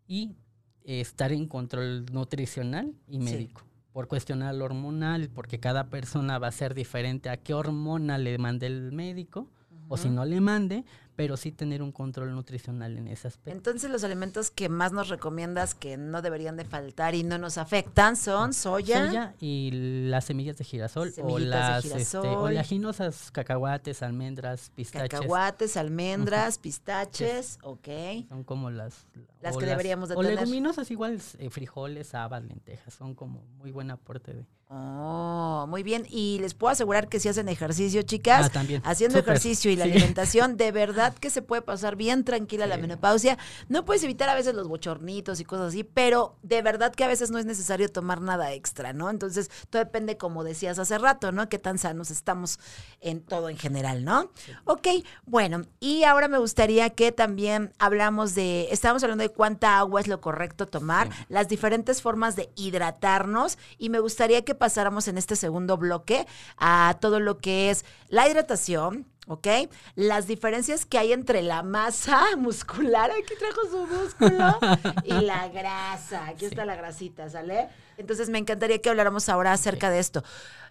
[0.06, 0.36] y
[0.84, 3.18] eh, estar en control nutricional y Sí.
[3.24, 3.62] médico.
[3.92, 8.36] Por cuestionar lo hormonal, porque cada persona va a ser diferente a qué hormona le
[8.38, 9.48] mande el médico,
[9.88, 10.84] o si no le mande,
[11.16, 13.50] pero sí tener un control nutricional en ese aspecto.
[13.56, 17.58] Entonces los alimentos que más nos recomiendas que no deberían de faltar y no nos
[17.58, 19.70] afectan son soya, Soya y
[20.08, 22.26] las semillas de girasol o Semillitas de las este, girasol.
[22.26, 25.08] oleaginosas, cacahuates, almendras, pistaches.
[25.10, 27.88] cacahuates, almendras, pistaches, ok.
[28.28, 29.06] Son como las...
[29.40, 30.36] Las o que deberíamos de O tener.
[30.36, 34.44] leguminosas igual, eh, frijoles, habas, lentejas, son como muy buen aporte de...
[34.68, 36.06] Oh, muy bien.
[36.08, 38.80] Y les puedo asegurar que si hacen ejercicio, chicas, Ah, también.
[38.84, 39.34] haciendo Súper.
[39.34, 39.92] ejercicio y la Sí.
[39.92, 42.80] alimentación, de verdad que se puede pasar bien tranquila la Sí.
[42.80, 43.38] menopausia.
[43.68, 47.08] No puedes evitar a veces los bochornitos y cosas así, pero de verdad que a
[47.08, 49.10] veces no es necesario tomar nada extra, ¿no?
[49.10, 51.48] Entonces, todo depende, como decías hace rato, ¿no?
[51.48, 52.58] Qué tan sanos estamos
[53.00, 54.30] en todo en general, ¿no?
[54.64, 54.88] Ok,
[55.26, 60.08] bueno, y ahora me gustaría que también hablamos de, estábamos hablando de cuánta agua es
[60.08, 61.24] lo correcto tomar, Sí.
[61.28, 66.96] las diferentes formas de hidratarnos y me gustaría que pasáramos en este segundo bloque a
[67.00, 69.06] todo lo que es la hidratación.
[69.26, 69.46] ¿Ok?
[69.94, 74.58] Las diferencias que hay entre la masa muscular, aquí trajo su músculo,
[75.04, 76.26] y la grasa.
[76.28, 77.68] Aquí está la grasita, ¿sale?
[77.96, 80.24] Entonces me encantaría que habláramos ahora acerca de esto.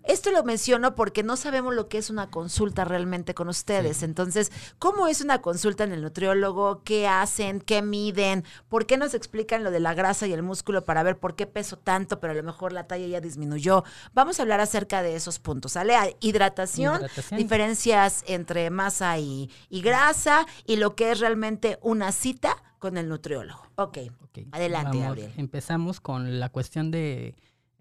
[0.05, 4.03] Esto lo menciono porque no sabemos lo que es una consulta realmente con ustedes.
[4.03, 6.83] Entonces, ¿cómo es una consulta en el nutriólogo?
[6.83, 7.61] ¿Qué hacen?
[7.61, 8.43] ¿Qué miden?
[8.67, 11.47] ¿Por qué nos explican lo de la grasa y el músculo para ver por qué
[11.47, 13.85] peso tanto, pero a lo mejor la talla ya disminuyó?
[14.13, 15.95] Vamos a hablar acerca de esos puntos, ¿sale?
[16.19, 17.37] Hidratación, Hidratación.
[17.39, 23.07] diferencias entre masa y, y grasa y lo que es realmente una cita con el
[23.07, 23.61] nutriólogo.
[23.75, 25.31] Ok, Ok, adelante, vamos, Gabriel.
[25.37, 27.35] Empezamos con la cuestión de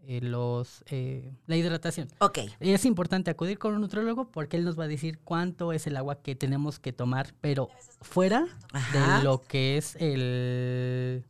[0.04, 2.06] eh, los eh, la hidratación.
[2.18, 5.88] Ok, Es importante acudir con un nutrólogo porque él nos va a decir cuánto es
[5.88, 7.68] el agua que tenemos que tomar, pero
[8.00, 9.18] fuera Ajá.
[9.18, 11.24] de lo que es el,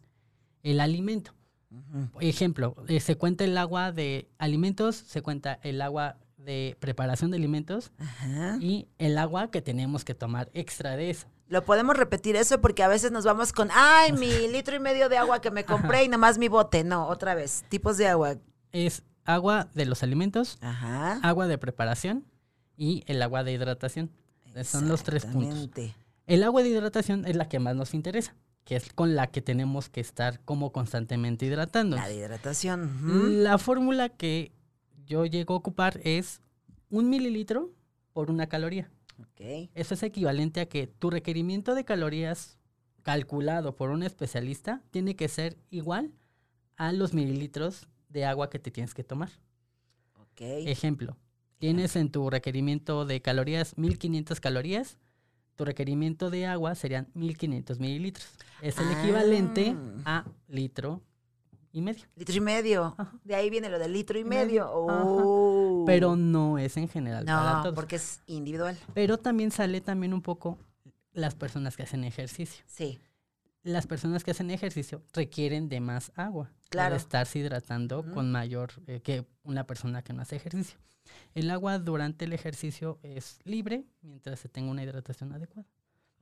[0.62, 1.32] el alimento.
[2.20, 7.36] Ejemplo, eh, se cuenta el agua de alimentos, se cuenta el agua de preparación de
[7.36, 8.56] alimentos Ajá.
[8.60, 11.26] y el agua que tenemos que tomar extra de eso.
[11.48, 15.08] Lo podemos repetir eso porque a veces nos vamos con, ay, mi litro y medio
[15.08, 16.84] de agua que me compré y nomás mi bote.
[16.84, 18.36] No, otra vez, tipos de agua.
[18.72, 21.20] Es agua de los alimentos, Ajá.
[21.22, 22.24] agua de preparación
[22.76, 24.10] y el agua de hidratación.
[24.64, 25.68] Son los tres puntos.
[26.26, 29.42] El agua de hidratación es la que más nos interesa, que es con la que
[29.42, 31.96] tenemos que estar como constantemente hidratando.
[31.96, 33.42] La de hidratación.
[33.42, 34.52] La fórmula que
[35.06, 36.40] yo llego a ocupar es
[36.90, 37.70] un mililitro
[38.12, 38.90] por una caloría.
[39.18, 39.70] Ok.
[39.74, 42.58] Eso es equivalente a que tu requerimiento de calorías
[43.02, 46.12] calculado por un especialista tiene que ser igual
[46.76, 49.30] a los mililitros de agua que te tienes que tomar.
[50.20, 50.40] Ok.
[50.40, 51.16] Ejemplo,
[51.58, 54.98] tienes en tu requerimiento de calorías 1500 calorías,
[55.56, 58.26] tu requerimiento de agua serían 1500 mililitros.
[58.62, 60.24] Es el equivalente Ah.
[60.26, 61.02] a litro
[61.72, 62.04] y medio.
[62.16, 62.94] Litro y medio.
[62.98, 63.12] Ajá.
[63.24, 64.64] De ahí viene lo del litro y Y medio.
[64.66, 64.70] medio.
[64.72, 65.84] Oh.
[65.86, 67.74] Pero no es en general para No, todos.
[67.74, 68.76] porque es individual.
[68.94, 70.58] Pero también sale también un poco
[71.12, 72.64] las personas que hacen ejercicio.
[72.66, 72.98] Sí.
[73.64, 76.50] las personas que hacen ejercicio requieren de más agua.
[76.68, 76.86] Claro.
[76.90, 80.78] Para estarse hidratando con mayor eh, que una persona que no hace ejercicio.
[81.34, 85.68] El agua durante el ejercicio es libre mientras se tenga una hidratación adecuada.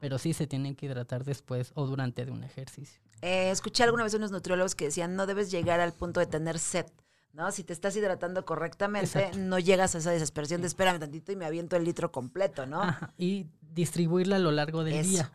[0.00, 3.00] Pero sí se tienen que hidratar después o durante de un ejercicio.
[3.22, 6.58] Eh, escuché alguna vez unos nutriólogos que decían no debes llegar al punto de tener
[6.58, 6.86] sed.
[7.32, 7.52] ¿No?
[7.52, 9.38] Si te estás hidratando correctamente, Exacto.
[9.38, 12.82] no llegas a esa desesperación de espérame tantito y me aviento el litro completo, ¿no?
[12.82, 15.10] Ajá, Y distribuirla a lo largo del Eso.
[15.10, 15.32] día.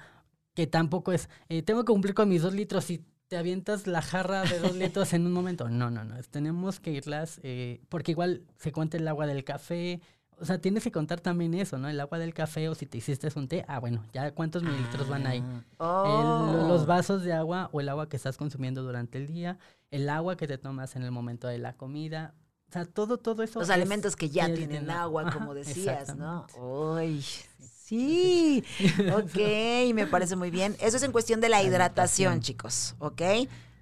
[0.53, 4.01] Que tampoco es, eh, tengo que cumplir con mis dos litros y te avientas la
[4.01, 5.69] jarra de dos litros en un momento.
[5.69, 6.15] No, no, no.
[6.29, 10.01] Tenemos que irlas, eh, porque igual se cuenta el agua del café.
[10.39, 11.87] O sea, tienes que contar también eso, ¿no?
[11.89, 15.07] El agua del café o si te hiciste un té, ah, bueno, ya cuántos mililitros
[15.07, 15.43] van ahí.
[15.77, 16.51] Oh.
[16.53, 19.57] lo- los vasos de agua o el agua que estás consumiendo durante el día,
[19.91, 22.33] el agua que te tomas en el momento de la comida.
[22.69, 23.59] O sea, todo, todo eso.
[23.59, 25.33] Los es- alimentos que ya tienen agua, agua.
[25.33, 26.47] como decías, ¿no?
[26.57, 27.23] Uy,
[27.61, 28.63] sí,
[29.15, 30.75] ok, me parece muy bien.
[30.79, 32.41] Eso es en cuestión de la hidratación.
[32.41, 33.21] chicos, ¿ok?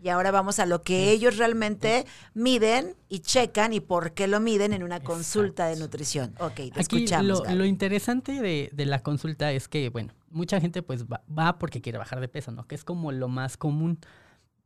[0.03, 4.41] Y ahora vamos a lo que ellos realmente miden y checan y por qué lo
[4.41, 6.35] miden en una consulta de nutrición.
[6.41, 7.49] Ok, te Aquí escuchamos.
[7.49, 11.79] lo interesante de, de la consulta es que, bueno, mucha gente pues va, va porque
[11.79, 12.67] quiere bajar de peso, ¿no?
[12.67, 13.97] Que es como lo más común.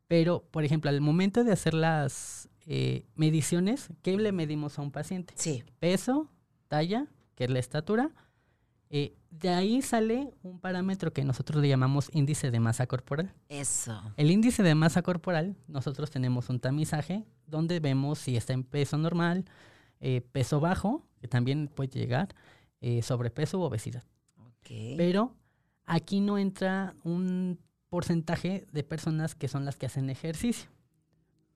[0.07, 4.91] Pero, por ejemplo, al momento de hacer las eh, mediciones, ¿qué le medimos a un
[4.91, 5.35] paciente?
[5.37, 6.31] Sí, Peso,
[6.67, 8.09] talla, que es la estatura.
[8.89, 13.33] Eh, de ahí sale un parámetro que nosotros le llamamos índice de masa corporal.
[13.49, 14.01] eso.
[14.15, 18.97] El índice de masa corporal, nosotros tenemos un tamizaje donde vemos si está en peso
[18.97, 19.45] normal,
[19.99, 22.33] eh, peso bajo, que también puede llegar,
[22.81, 24.03] eh, sobrepeso u obesidad.
[24.37, 24.69] Ok.
[24.97, 25.35] Pero
[25.85, 30.69] aquí no entra un porcentaje de personas que son las que hacen ejercicio.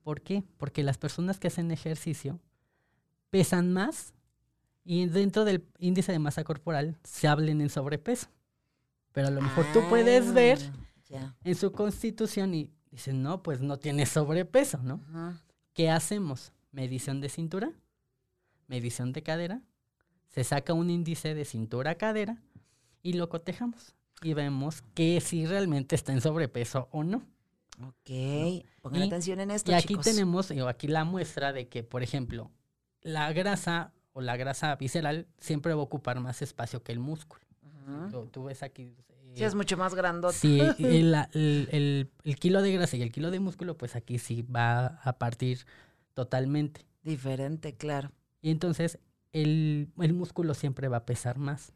[0.02, 0.42] ¿Por qué?
[0.56, 2.40] Porque las personas que hacen ejercicio
[3.30, 4.14] pesan más
[4.84, 8.28] y dentro del índice de masa corporal se hablen en sobrepeso.
[9.12, 10.72] Pero a lo mejor tú puedes ver Ah,
[11.08, 11.36] ya.
[11.44, 15.00] en su constitución y dicen, no, pues no tiene sobrepeso, ¿no?
[15.74, 16.52] ¿Qué hacemos?
[16.72, 17.70] Medición de cintura,
[18.66, 19.60] medición de cadera,
[20.28, 22.42] se saca un índice de cintura-cadera
[23.02, 27.22] y lo cotejamos y vemos que si realmente está en sobrepeso o no.
[27.82, 30.04] Ok, pongan Y- atención en esto, y aquí chicos.
[30.04, 32.50] tenemos, aquí la muestra de que, por ejemplo,
[33.02, 37.42] la grasa o la grasa visceral siempre va a ocupar más espacio que el músculo.
[38.10, 38.94] Tú, tú ves aquí...
[39.34, 40.34] Sí, eh, es mucho más grandote.
[40.34, 44.18] Sí, el, el- el- el kilo de grasa y el kilo de músculo, pues aquí
[44.18, 45.64] sí va a partir
[46.14, 46.86] totalmente.
[47.02, 48.12] Diferente, claro.
[48.40, 48.98] Y entonces
[49.32, 51.72] el, el músculo siempre va a pesar más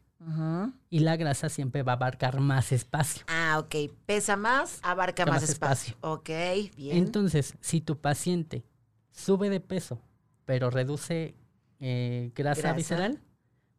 [0.89, 3.23] y la grasa siempre va a abarcar más espacio.
[3.27, 3.91] Ah, ok.
[4.05, 5.95] Pesa más, abarca más más espacio.
[6.01, 6.29] Ok,
[6.75, 6.97] bien.
[6.97, 8.63] Entonces, si tu paciente
[9.11, 10.01] sube de peso,
[10.45, 11.35] pero reduce
[11.79, 12.75] eh, grasa, Grasa.
[12.75, 13.21] visceral,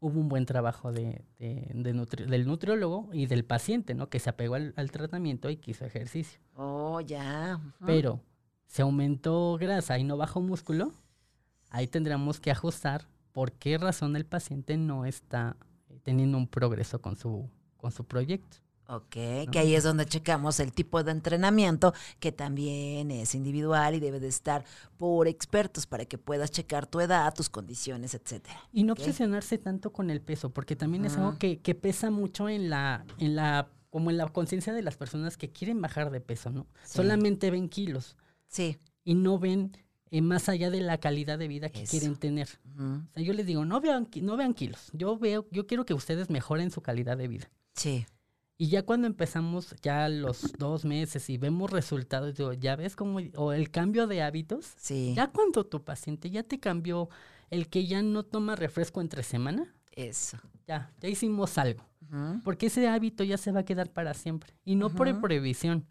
[0.01, 4.09] hubo un buen trabajo de, de- de nutri- del nutriólogo y del paciente, ¿no?
[4.09, 6.41] Que se apegó al, al tratamiento y quiso ejercicio.
[6.55, 7.61] oh, ya.
[7.85, 8.21] Pero
[8.67, 10.93] se aumentó grasa y no bajó músculo,
[11.71, 15.57] ahí tendremos que ajustar por qué razón el paciente no está
[16.03, 18.59] teniendo un progreso con su, con su proyecto.
[18.91, 24.01] Ok, que ahí es donde checamos el tipo de entrenamiento que también es individual y
[24.01, 24.65] debe de estar
[24.97, 28.59] por expertos para que puedas checar tu edad, tus condiciones, etcétera.
[28.73, 32.49] Y no obsesionarse tanto con el peso, porque también es algo que, que pesa mucho
[32.49, 36.23] en la, en la, como en la conciencia de las personas que quieren bajar de
[36.23, 36.67] peso, ¿no?
[36.85, 36.97] Sí.
[36.97, 38.79] Solamente ven kilos Sí.
[39.05, 39.77] y no ven
[40.11, 41.91] eh, más allá de la calidad de vida que Eso.
[41.91, 42.49] quieren tener.
[42.79, 44.89] O sea, yo les digo, no vean, no vean kilos.
[44.95, 47.51] Yo veo, yo quiero que ustedes mejoren su calidad de vida.
[47.75, 48.07] Sí.
[48.61, 53.21] Y ya cuando empezamos ya los dos meses y vemos resultados, digo, ya ves cómo,
[53.37, 55.15] o el cambio de hábitos, Sí.
[55.15, 57.09] ya cuando tu paciente ya te cambió
[57.51, 60.39] el que ya no toma refresco entre semana, Eso.
[60.67, 61.85] ya, ya hicimos algo.
[62.43, 64.55] Porque ese hábito ya se va a quedar para siempre.
[64.65, 65.87] Y no por previsión,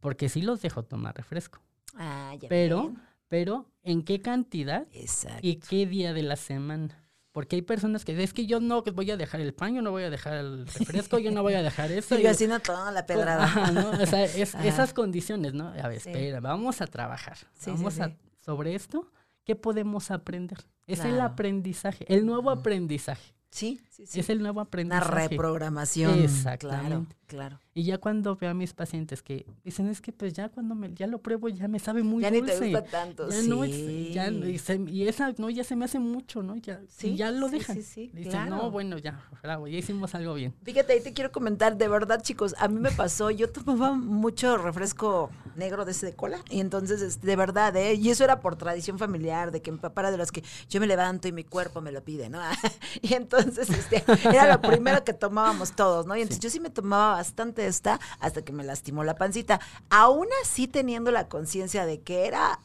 [0.00, 1.60] porque sí los dejo tomar refresco.
[1.94, 2.94] Ah, ya Pero,
[3.28, 5.38] pero, ¿en qué cantidad Exacto.
[5.42, 7.01] y qué día de la semana?
[7.32, 9.90] Porque hay personas que es que yo no voy a dejar el pan, yo no
[9.90, 12.14] voy a dejar el refresco, yo no voy a dejar eso.
[12.16, 13.44] Sí, yo- así no toda la pedrada.
[13.44, 13.90] Ajá, ¿no?
[13.90, 15.68] O sea, es- esas condiciones, ¿no?
[15.68, 16.10] A ver, Sí.
[16.10, 17.38] espera, vamos a trabajar.
[17.38, 18.16] Sí, sí, vamos a sí.
[18.40, 19.10] sobre esto,
[19.44, 20.58] ¿qué podemos aprender?
[20.86, 23.32] Es el aprendizaje, el nuevo aprendizaje.
[23.52, 24.18] Sí, sí, sí.
[24.18, 25.28] Es el nuevo Una aprendizaje.
[25.28, 26.12] reprogramación.
[26.14, 27.16] Claro, Exactamente.
[27.26, 27.60] claro.
[27.74, 30.92] Y ya cuando veo a mis pacientes que dicen, es que pues ya cuando me,
[30.94, 32.58] ya lo pruebo ya me sabe muy ya ni dulce.
[32.58, 33.28] te gusta tanto.
[33.30, 33.48] ya sí.
[33.48, 36.56] no ya y, se- y esa no ya se me hace mucho, ¿no?
[36.56, 37.76] Ya, Sí, y ya lo sí, dejan.
[37.76, 38.56] sí, sí, Dicen, claro.
[38.56, 40.54] no, bueno, ya, bravo, ya hicimos algo bien.
[40.62, 44.56] Fíjate, ahí te quiero comentar, de verdad, chicos, a mí me pasó, yo tomaba mucho
[44.58, 46.38] refresco negro de ese de cola.
[46.50, 47.94] Y entonces, de verdad, ¿eh?
[47.94, 50.80] Y eso era por tradición familiar, de que mi papá era de los que yo
[50.80, 52.40] me levanto y mi cuerpo me lo pide, ¿no?
[53.02, 56.16] y entonces, este, era lo primero que tomábamos todos, ¿no?
[56.16, 59.60] Y entonces yo sí me tomaba bastante esta hasta que me lastimó la pancita.
[59.90, 62.60] Aún así teniendo la conciencia de que era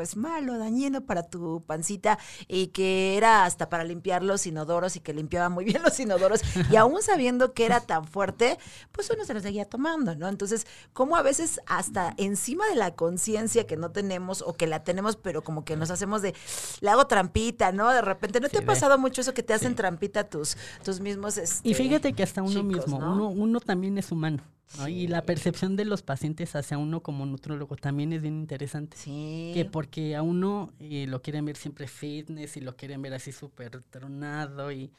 [0.00, 5.00] pues malo, dañino para tu pancita y que era hasta para limpiar los inodoros y
[5.00, 8.56] que limpiaba muy bien los inodoros y aún sabiendo que era tan fuerte,
[8.92, 10.28] pues uno se lo seguía tomando, ¿no?
[10.28, 14.84] Entonces, como a veces hasta encima de la conciencia que no tenemos o que la
[14.84, 16.34] tenemos, pero como que nos hacemos de,
[16.80, 17.90] le hago trampita, ¿no?
[17.90, 21.36] De repente, ¿no te ha pasado mucho eso que te hacen trampita tus, tus mismos...
[21.36, 24.42] Este, y fíjate que hasta uno mismo, uno, uno también es humano.
[24.88, 28.96] Y la percepción de los pacientes hacia uno como nutrólogo también es bien interesante.
[28.96, 29.50] Sí.
[29.54, 33.32] Que porque a uno eh, lo quieren ver siempre fitness y lo quieren ver así
[33.32, 34.92] súper tronado y,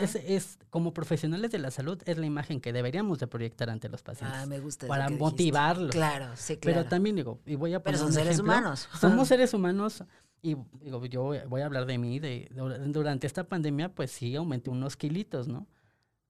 [0.00, 3.88] es, es, como profesionales de la salud es la imagen que deberíamos de proyectar ante
[3.88, 4.38] los pacientes.
[4.40, 4.86] Ah, me gusta.
[4.86, 5.90] Para motivarlos.
[5.90, 6.78] Claro, sí, claro.
[6.78, 8.88] Pero también digo, y voy a Pero son seres humanos.
[8.98, 10.04] Somos seres humanos
[10.42, 12.48] y digo, yo voy a hablar de mí, de,
[12.86, 15.66] durante esta pandemia pues sí aumenté unos kilitos, ¿no?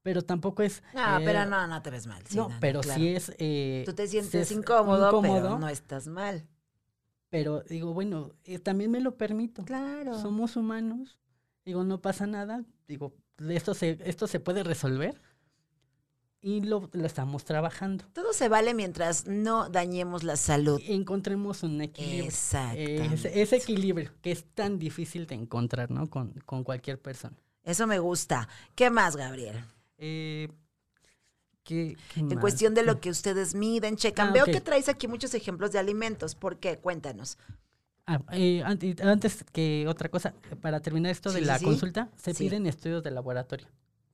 [0.09, 0.83] Pero tampoco es...
[0.95, 2.23] No, pero no, no te ves mal.
[2.35, 3.31] no, pero sí es...
[3.39, 6.49] Eh, Tú te sientes incómodo, pero no estás mal.
[7.29, 9.67] Pero digo, bueno, eh, también me lo permito.
[9.67, 10.19] Claro.
[10.19, 11.19] Somos humanos.
[11.63, 12.65] Digo, no pasa nada.
[12.87, 13.13] Digo,
[13.51, 15.21] esto se, esto se puede resolver.
[16.41, 18.07] Y lo, lo estamos trabajando.
[18.15, 20.81] Todo se vale mientras no dañemos la salud.
[20.87, 22.25] Encontremos un equilibrio.
[22.25, 22.79] Exacto.
[22.79, 26.09] ese, equilibrio que es tan difícil de encontrar, ¿no?
[26.09, 27.37] Con, con cualquier persona.
[27.63, 28.49] Eso me gusta.
[28.75, 29.63] ¿Qué más, Gabriel?
[29.99, 30.49] Eh,
[31.71, 34.29] en cuestión de lo que ustedes miden, checan.
[34.29, 36.35] Ah, Veo que traes aquí muchos ejemplos de alimentos.
[36.35, 36.79] ¿Por qué?
[36.79, 37.37] Cuéntanos.
[38.07, 40.33] Ah, eh, antes que otra cosa,
[40.63, 43.67] para terminar esto de la consulta, se piden estudios de laboratorio.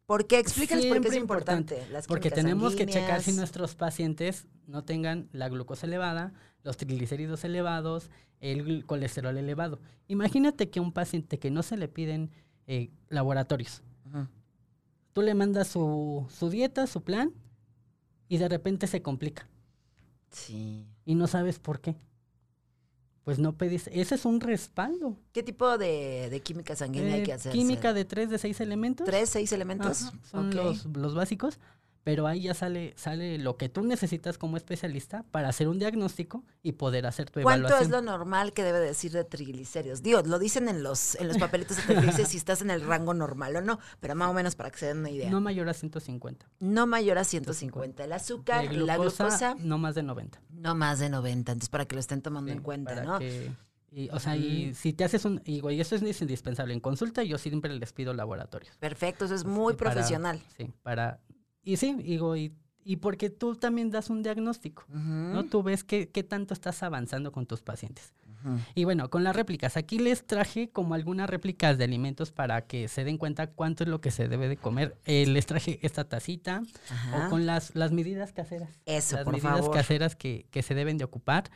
[0.07, 0.39] ¿Por qué?
[0.39, 1.83] Explícanos por qué es importante.
[2.09, 8.11] Porque tenemos que checar si nuestros pacientes no tengan la glucosa elevada, los triglicéridos elevados,
[8.41, 9.81] el colesterol elevado.
[10.09, 12.31] Imagínate que un paciente que no se le piden
[12.67, 13.83] eh, laboratorios,
[15.15, 17.33] Tú le mandas su, su dieta, su plan,
[18.29, 19.49] y de repente se complica.
[20.31, 20.87] Sí.
[21.07, 21.97] Y no sabes por qué.
[23.25, 23.89] Pues no pedís.
[23.91, 25.17] Ese es un respaldo.
[25.33, 27.53] ¿Qué tipo de, química sanguínea hay que hacer?
[27.53, 29.07] Química de tres, de seis elementos.
[29.07, 30.13] ¿Tres, seis elementos?
[30.31, 31.59] son los, los básicos
[32.05, 36.45] pero ahí ya sale, sale lo que tú necesitas como especialista para hacer un diagnóstico
[36.63, 37.79] y poder hacer tu evaluación.
[37.79, 40.03] ¿Cuánto es lo normal que debe decir de triglicéridos?
[40.03, 43.15] Digo, lo dicen en los, en los papelitos de te si estás en el rango
[43.15, 45.31] normal o no, pero más o menos para que se den una idea.
[45.31, 46.47] No mayor a 150.
[46.61, 48.05] No mayor a 150.
[48.05, 49.57] El azúcar la glucosa.
[49.59, 50.43] No más de 90.
[50.51, 53.19] No más de 90, entonces para que lo estén tomando en cuenta, ¿no?
[53.91, 56.75] y, o sea, y si te haces un, y, y eso es indispensable.
[56.75, 58.77] En consulta yo siempre les pido laboratorios.
[58.77, 60.43] Perfecto, eso es muy profesional.
[60.57, 61.21] sí, para
[61.65, 62.53] y sí, digo, y,
[62.85, 65.45] y porque tú también das un diagnóstico, ¿no?
[65.45, 68.13] Tú ves qué, qué, tanto estás avanzando con tus pacientes.
[68.75, 72.89] Y bueno, con las réplicas, aquí les traje como algunas réplicas de alimentos para que
[72.89, 74.97] se den cuenta cuánto es lo que se debe de comer.
[75.07, 76.63] Eh, les traje esta tacita
[77.15, 78.69] o con las, las medidas caseras.
[78.85, 81.51] Eso, las por medidas caseras que, que, se deben de ocupar.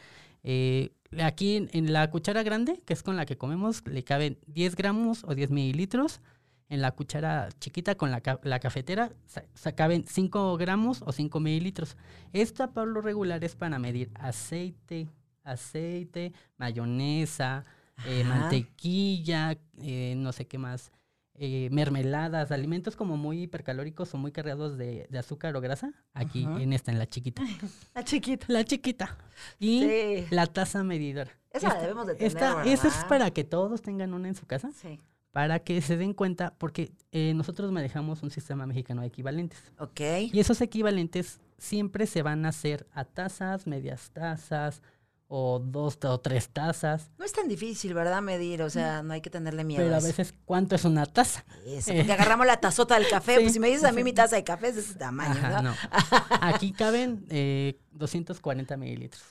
[0.45, 0.93] Eh,
[1.23, 4.75] aquí en, en, la cuchara grande, que es con la que comemos, le caben 10
[4.75, 6.23] gramos o 10 mililitros
[6.69, 9.11] en la cuchara chiquita con la, la cafetera
[9.55, 11.97] se caben 5 gramos o 5 mililitros.
[12.33, 15.09] Esta por lo regular es para medir aceite,
[15.45, 17.65] aceite, mayonesa,
[18.07, 20.93] eh, mantequilla, eh, no sé qué más,
[21.35, 25.93] eh, mermeladas, alimentos como muy hipercalóricos o muy cargados de, azúcar o grasa.
[26.13, 27.43] Aquí en esta, en la chiquita.
[27.95, 28.47] La chiquita.
[28.49, 29.17] La chiquita.
[29.59, 31.31] Y la taza medidora.
[31.51, 34.47] Esa la debemos de tener, esta, Esa es para que todos tengan una en su
[34.47, 34.71] casa.
[34.73, 35.01] Sí
[35.33, 39.61] para que se den cuenta, porque eh, nosotros manejamos un sistema mexicano de equivalentes.
[39.79, 40.01] Ok.
[40.33, 44.83] Y esos equivalentes siempre se van a hacer a tazas, medias tazas,
[45.29, 47.11] o dos o tres tazas.
[47.19, 48.23] No es tan difícil, ¿verdad?
[48.23, 49.85] Medir, o sea, no hay que tenerle miedo.
[49.85, 51.45] Pero a, veces, ¿cuánto es una taza?
[51.67, 54.37] Eso, porque agarramos la tazota del café, pues si me dices a mí mi taza
[54.37, 55.75] de café es de ese tamaño, ¿no?
[56.41, 59.23] Aquí caben eh, 240 mililitros.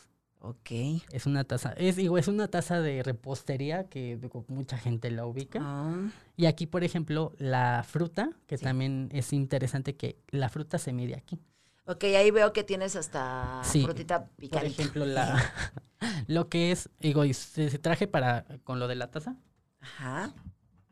[0.47, 0.71] Ok.
[1.11, 5.59] Es una taza, es, digo, es una taza de repostería que mucha gente la ubica.
[5.61, 6.09] Ah.
[6.37, 11.15] Y aquí, por ejemplo, la fruta, que también es interesante que la fruta se mide
[11.15, 11.37] aquí.
[11.85, 14.69] Ok, ahí veo que tienes hasta frutita picante.
[14.69, 15.53] Por ejemplo, la,
[16.27, 19.35] lo que es, digo, se, traje para, con lo de la taza.
[19.81, 20.33] Ajá.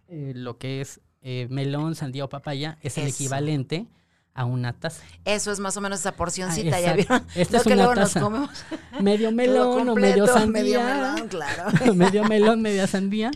[0.09, 3.87] Eh, lo que es eh, melón, sandía o papaya es el equivalente
[4.35, 5.01] a una taza.
[5.23, 7.25] Eso es más o menos esa porcioncita, ¿ya vieron?
[7.35, 8.29] Esta es una taza.
[9.01, 10.61] Medio melón o medio sandía.
[10.61, 11.93] Medio melón, claro.
[11.95, 13.31] medio melón, media sandía.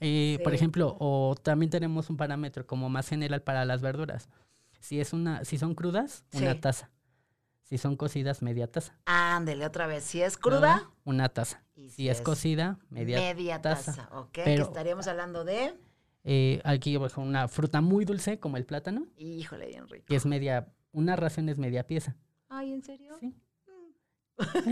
[0.00, 4.28] Eh, por ejemplo, o también tenemos un parámetro como más general para las verduras.
[4.78, 6.88] Si es una, si son crudas, una taza.
[7.64, 8.94] Si son cocidas, media taza.
[9.04, 10.04] Ándele, otra vez.
[10.04, 11.62] Si es cruda, una taza.
[11.74, 13.92] Y si, si es, es cocida, media, media taza.
[13.92, 14.08] taza.
[14.16, 14.30] ¿Ok?
[14.30, 15.74] que Pero- estaríamos hablando de.
[16.24, 20.04] Eh, aquí por ejemplo, una fruta muy dulce como el plátano, Híjole, bien rico.
[20.06, 22.16] que es media, una ración es media pieza.
[22.48, 23.14] Ay, ¿en serio?
[23.20, 23.34] Sí.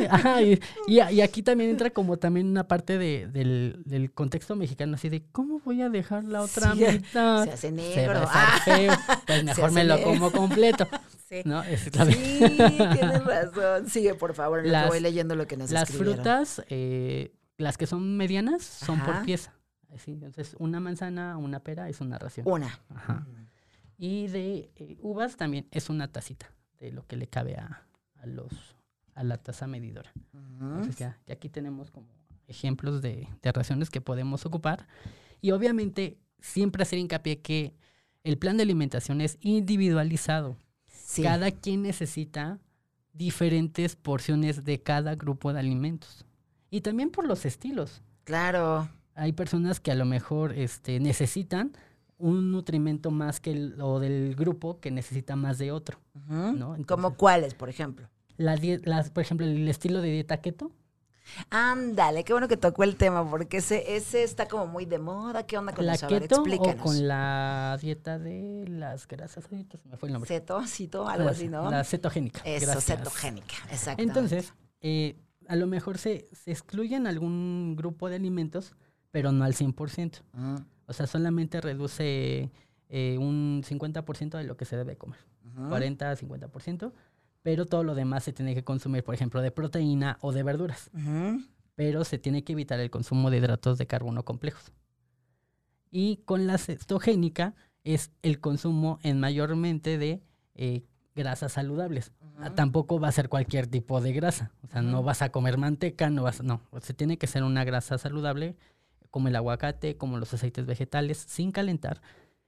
[0.08, 4.12] Ajá, y, y a- y aquí también entra como también una parte de- del, del
[4.12, 7.44] contexto mexicano, así de ¿cómo voy a dejar la otra Sí, mitad?
[7.44, 7.76] Se hace Se va
[8.14, 8.18] negro.
[8.20, 8.92] a Ah, feo,
[9.26, 10.10] pues mejor me lo negro.
[10.12, 10.86] como completo,
[11.28, 11.42] sí.
[11.44, 11.64] ¿no?
[11.64, 13.90] Esa es la- Sí, tienes razón.
[13.90, 16.14] Sigue, por favor, Las- voy leyendo lo que nos Las escribieron.
[16.22, 19.14] frutas, eh, las que son medianas, son Ajá.
[19.14, 19.52] por pieza.
[19.94, 22.46] Así, entonces, una manzana, una pera es una ración.
[22.48, 22.78] Una.
[22.90, 23.26] Ajá.
[23.98, 28.26] Y de eh, uvas también es una tacita de lo que le cabe a, a
[28.26, 28.76] los
[29.14, 30.12] a la taza medidora.
[30.34, 32.06] Entonces ya, ya aquí tenemos como
[32.46, 34.86] ejemplos de, de raciones que podemos ocupar.
[35.40, 37.74] Y obviamente siempre hacer hincapié que
[38.24, 40.58] el plan de alimentación es individualizado.
[40.86, 41.22] Sí.
[41.22, 42.60] Cada quien necesita
[43.14, 46.26] diferentes porciones de cada grupo de alimentos.
[46.68, 48.02] Y también por los estilos.
[48.24, 48.88] Claro.
[49.16, 51.72] Hay personas que a lo mejor este, necesitan
[52.18, 55.98] un nutrimento más que el, o del grupo que necesita más de otro.
[56.28, 56.76] ¿no?
[56.86, 58.08] ¿Como cuáles, por ejemplo?
[58.36, 60.70] La die- las, por ejemplo, el estilo de dieta keto,
[61.50, 65.44] Ándale, qué bueno que tocó el tema, porque ese, ese está como muy de moda.
[65.44, 66.06] ¿Qué onda con la eso?
[66.06, 70.28] Keto o con la dieta de las grasas, ahorita se me fue el nombre.
[70.28, 71.68] Ceto, cito, algo así, ¿no?
[71.70, 72.40] La cetogénica.
[72.44, 72.98] Eso, gracias.
[72.98, 74.02] cetogénica, exacto.
[74.02, 75.16] Entonces, eh,
[75.48, 78.76] a lo mejor se, se excluyen algún grupo de alimentos,
[79.16, 80.20] pero no al 100%.
[80.84, 82.50] O sea, solamente reduce
[82.90, 85.18] eh, un 50% de lo que se debe comer.
[85.70, 86.92] 40 a 50%,
[87.40, 90.90] pero todo lo demás se tiene que consumir, por ejemplo, de proteína o de verduras,
[91.76, 94.70] pero se tiene que evitar el consumo de hidratos de carbono complejos.
[95.90, 97.54] Y con la cetogénica
[97.84, 100.20] es el consumo en mayormente de
[100.56, 100.82] eh,
[101.14, 102.12] grasas saludables.
[102.38, 105.56] Ah, Tampoco va a ser cualquier tipo de grasa, o sea, no vas a comer
[105.56, 108.56] manteca, no vas, no, se tiene que ser una grasa saludable
[109.10, 112.00] como el aguacate, como los aceites vegetales, sin calentar,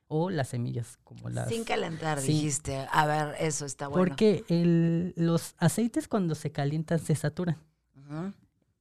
[0.09, 1.49] o las semillas, como las...
[1.49, 2.29] Sin calentar, Sí.
[2.33, 2.87] dijiste.
[2.91, 4.03] A ver, eso está bueno.
[4.05, 7.59] Porque el- los aceites cuando se calientan se saturan.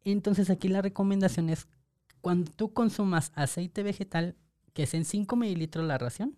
[0.04, 1.68] Entonces aquí la recomendación es
[2.22, 4.36] cuando tú consumas aceite vegetal,
[4.74, 6.38] que es en 5 mililitros la ración,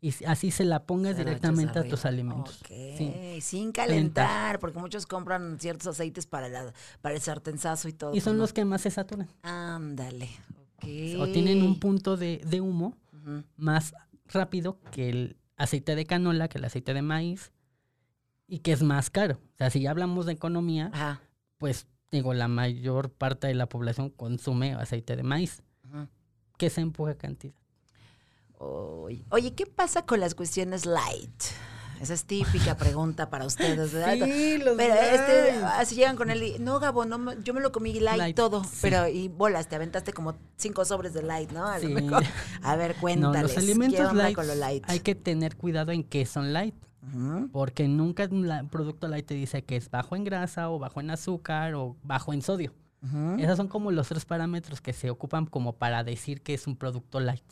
[0.00, 2.60] y así se la pongas Se directamente a tus alimentos.
[2.62, 3.38] Ok, Sí.
[3.42, 6.72] sin calentar, porque muchos compran ciertos aceites para, la,
[7.02, 8.14] para el sartenzazo y todo.
[8.14, 8.42] Y son ¿no?
[8.44, 9.28] los que más se saturan.
[9.42, 10.30] Ándale,
[11.18, 12.96] O tienen un punto de, de humo
[13.56, 13.94] más
[14.26, 17.52] rápido que el aceite de canola, que el aceite de maíz,
[18.46, 19.38] y que es más caro.
[19.54, 21.20] O sea, si ya hablamos de economía, Ajá.
[21.58, 26.08] pues digo, la mayor parte de la población consume aceite de maíz, ujú.
[26.58, 27.54] que se empuja cantidad.
[28.58, 31.42] Oy- Oye, ¿qué pasa con las cuestiones light?
[32.00, 34.16] Esa es típica pregunta para ustedes, ¿verdad?
[34.64, 37.92] los Pero este, así llegan con él y, no, Gabo, no, yo me lo comí
[38.00, 38.78] light, Light, todo, sí.
[38.80, 41.66] pero, y bolas, te aventaste como cinco sobres de light, ¿no?
[41.66, 41.92] A lo Sí.
[41.92, 42.24] mejor.
[42.62, 44.82] A ver, No, cuéntales, los ¿qué alimentos light, con lo light?
[44.88, 46.74] hay que tener cuidado en qué son light,
[47.52, 51.10] porque nunca un producto light te dice que es bajo en grasa o bajo en
[51.10, 52.72] azúcar o bajo en sodio.
[53.02, 56.66] ujú, Esos son como los tres parámetros que se ocupan como para decir que es
[56.66, 57.44] un producto light.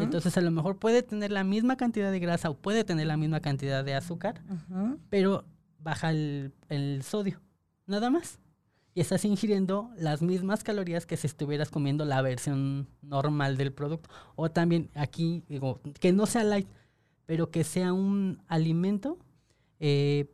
[0.00, 3.16] Entonces a lo mejor puede tener la misma cantidad de grasa o puede tener la
[3.16, 4.42] misma cantidad de azúcar,
[5.08, 5.44] pero
[5.78, 7.40] baja el, el sodio,
[7.86, 8.38] nada más.
[8.92, 14.10] Y estás ingiriendo las mismas calorías que si estuvieras comiendo la versión normal del producto.
[14.34, 16.66] O también aquí, digo, que no sea light,
[17.24, 19.16] pero que sea un alimento
[19.78, 20.28] eh,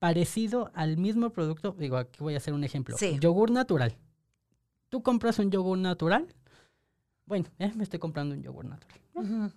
[0.00, 1.76] parecido al mismo producto.
[1.78, 2.96] Digo, aquí voy a hacer un ejemplo.
[2.98, 3.16] Sí.
[3.20, 3.96] Yogur natural.
[4.88, 6.26] Tú compras un yogur natural.
[7.30, 9.52] Bueno, eh, me estoy comprando un yogur natural.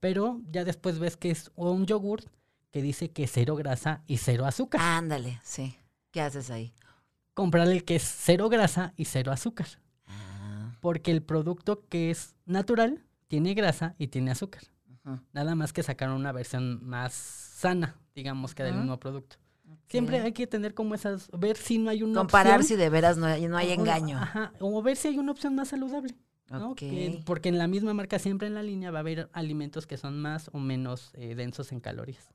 [0.00, 2.22] Pero ya después ves que es un yogur
[2.70, 4.80] que dice que es cero grasa y cero azúcar.
[4.80, 5.76] Ándale, sí.
[6.10, 6.72] ¿Qué haces ahí?
[7.34, 9.66] Comprar el que es cero grasa y cero azúcar.
[10.06, 14.62] Ah, Porque el producto que es natural tiene grasa y tiene azúcar.
[15.34, 19.36] Nada más que sacaron una versión más sana, digamos, que del mismo producto.
[19.88, 22.88] Siempre hay que tener como esas, ver si no hay una Comparar opción, si de
[22.88, 24.16] veras no hay, no hay o- engaño.
[24.18, 26.14] Ajá, o ver si hay una opción más saludable.
[26.50, 26.58] ¿No?
[26.74, 29.96] Que- porque en la misma marca, siempre en la línea, va a haber alimentos que
[29.96, 32.28] son más o menos eh, densos en calorías.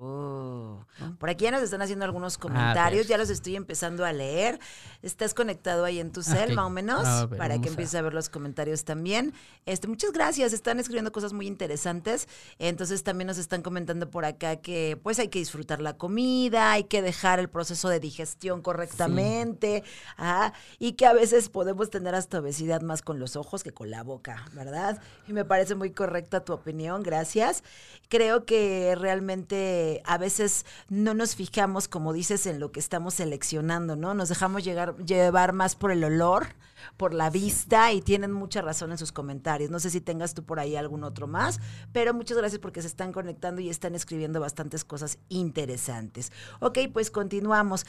[0.00, 0.84] Oh.
[1.18, 3.06] Por aquí ya nos están haciendo algunos comentarios, ver.
[3.08, 4.58] ya los estoy empezando a leer.
[5.02, 6.56] ¿Estás conectado ahí en tu cel, Ok.
[6.56, 7.04] más o menos?
[7.06, 9.32] A ver, para que a- empieces a ver los comentarios también.
[9.66, 12.28] Este, muchas gracias, están escribiendo cosas muy interesantes.
[12.58, 16.84] Entonces también nos están comentando por acá que pues hay que disfrutar la comida, hay
[16.84, 19.82] que dejar el proceso de digestión correctamente,
[20.16, 23.90] ajá, y que a veces podemos tener hasta obesidad más con los ojos que con
[23.90, 25.00] la boca, ¿verdad?
[25.26, 27.62] Y me parece muy correcta tu opinión, gracias.
[28.08, 33.96] Creo que realmente a veces no nos fijamos, como dices, en lo que estamos seleccionando,
[33.96, 34.14] ¿no?
[34.14, 36.48] Nos dejamos llevar más por el olor,
[36.96, 39.70] por la vista y tienen mucha razón en sus comentarios.
[39.70, 41.60] No sé si tengas tú por ahí algún otro más,
[41.92, 46.32] pero muchas gracias porque se están conectando y están escribiendo bastantes cosas interesantes.
[46.60, 47.84] Ok, pues continuamos.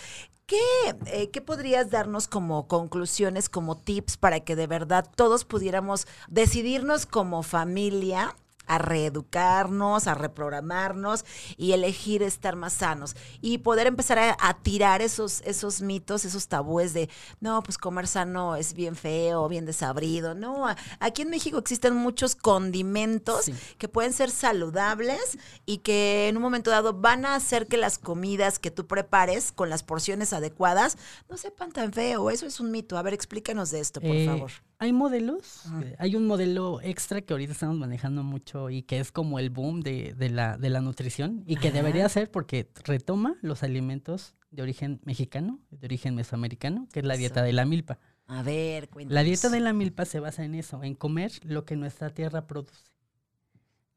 [0.46, 0.58] ¿Qué,
[1.06, 7.06] eh, ¿Qué podrías darnos como conclusiones, como tips para que de verdad todos pudiéramos decidirnos
[7.06, 8.36] como familia?
[8.70, 11.26] A reeducarnos, a reprogramarnos
[11.58, 16.94] y elegir estar más sanos y poder empezar a, tirar esos, esos mitos, esos tabúes
[16.94, 17.10] de,
[17.40, 20.36] no, pues comer sano es bien feo, bien desabrido.
[20.36, 20.68] No,
[21.00, 26.70] aquí en México existen muchos condimentos que pueden ser saludables y que en un momento
[26.70, 30.98] dado van a hacer que las comidas que tú prepares con las porciones adecuadas
[31.28, 32.30] no sepan tan feo.
[32.30, 32.98] Eso es un mito.
[32.98, 34.52] A ver, explícanos de esto, por eh, favor.
[34.82, 39.12] Hay modelos, eh, hay un modelo extra que ahorita estamos manejando mucho y que es
[39.12, 43.62] como el boom de, la, de la nutrición y que debería ser porque retoma los
[43.64, 48.00] alimentos de origen mexicano, de origen mesoamericano, que es la dieta de la milpa.
[48.26, 49.16] A ver, cuéntanos.
[49.16, 52.48] La dieta de la milpa se basa en eso, en comer lo que nuestra tierra
[52.48, 52.86] produce.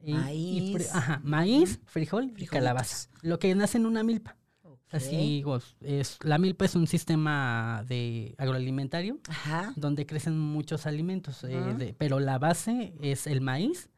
[0.01, 0.93] maíz.
[0.93, 3.09] ajá, maíz, frijol y calabaza.
[3.21, 4.37] Lo que nace en una milpa.
[4.93, 5.43] Así,
[5.81, 9.19] es, la milpa es un sistema de agroalimentario
[9.77, 13.89] donde crecen muchos alimentos, eh, pero la base es el maíz,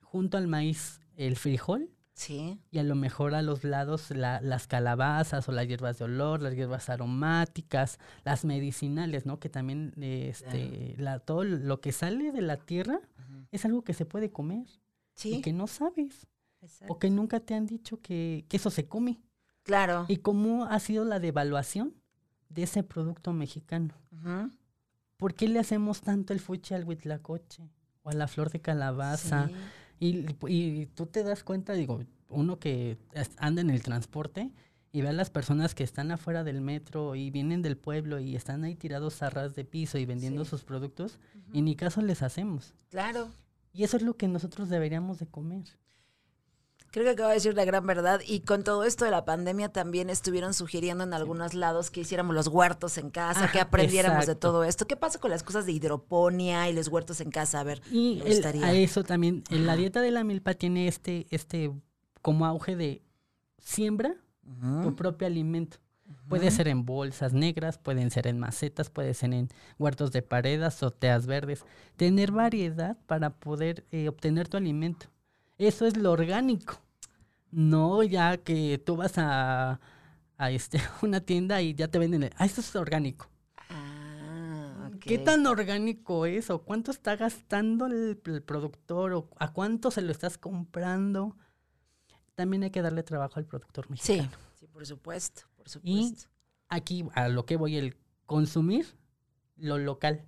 [0.00, 2.58] junto al maíz el frijol Sí.
[2.72, 6.56] Y a lo mejor a los lados las calabazas o las hierbas de olor, las
[6.56, 9.38] hierbas aromáticas, las medicinales, ¿no?
[9.38, 13.00] Que también este, la, todo lo que sale de la tierra
[13.52, 14.66] es algo que se puede comer.
[15.14, 15.36] Sí.
[15.36, 16.26] Y que no sabes.
[16.88, 19.20] O que nunca te han dicho que, que eso se come.
[19.68, 20.06] Claro.
[20.08, 21.92] ¿Y cómo ha sido la devaluación
[22.48, 23.92] de ese producto mexicano?
[25.18, 27.68] ¿Por qué le hacemos tanto el fuchi al huitlacoche
[28.02, 29.50] o a la flor de calabaza?
[30.00, 32.96] Y, y, tú te das cuenta, digo, uno que
[33.36, 34.54] anda en el transporte
[34.90, 38.36] y ve a las personas que están afuera del metro y vienen del pueblo y
[38.36, 41.18] están ahí tirados a ras de piso y vendiendo sus productos,
[41.52, 42.72] y ni caso les hacemos.
[42.88, 43.28] Claro.
[43.74, 45.66] Y eso es lo que nosotros deberíamos de comer.
[46.90, 48.20] Creo que acaba de decir la gran verdad.
[48.26, 52.34] Y con todo esto de la pandemia también estuvieron sugiriendo en algunos lados que hiciéramos
[52.34, 54.86] los huertos en casa, que aprendiéramos de todo esto.
[54.86, 57.60] ¿Qué pasa con las cosas de hidroponía y los huertos en casa?
[57.60, 58.22] A ver, y
[58.62, 61.70] a eso también, en la dieta de la milpa tiene este, este
[62.22, 63.02] como auge de
[63.58, 64.14] siembra
[64.82, 65.78] tu propio alimento.
[66.28, 70.66] Puede ser en bolsas negras, pueden ser en macetas, puede ser en huertos de paredes,
[70.66, 71.64] azoteas verdes.
[71.96, 75.08] Tener variedad para poder eh, obtener tu alimento.
[75.58, 76.80] Eso es lo orgánico.
[77.50, 79.80] No ya que tú vas a,
[80.36, 83.28] a este, una tienda y ya te venden, ah, esto es orgánico.
[83.68, 86.48] Ah, ¿Qué tan orgánico es?
[86.50, 89.12] ¿O cuánto está gastando el, productor?
[89.12, 91.36] ¿O a cuánto se lo estás comprando?
[92.34, 94.30] También hay que darle trabajo al productor mexicano.
[94.30, 95.90] Sí, sí, por supuesto, por supuesto.
[95.90, 96.16] Y
[96.68, 97.96] aquí a lo que voy, el
[98.26, 98.86] consumir
[99.56, 100.24] lo local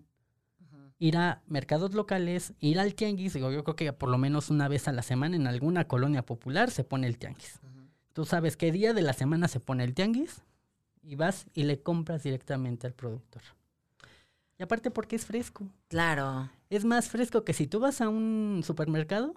[1.01, 4.69] ir a mercados locales, ir al tianguis, digo, yo creo que por lo menos una
[4.69, 7.59] vez a la semana en alguna colonia popular se pone el tianguis.
[8.13, 10.43] Tú sabes qué día de la semana se pone el tianguis
[11.03, 13.41] y vas y le compras directamente al productor.
[14.59, 15.67] Y aparte porque es fresco.
[15.89, 16.51] Claro.
[16.69, 19.35] Es más fresco que si tú vas a un supermercado,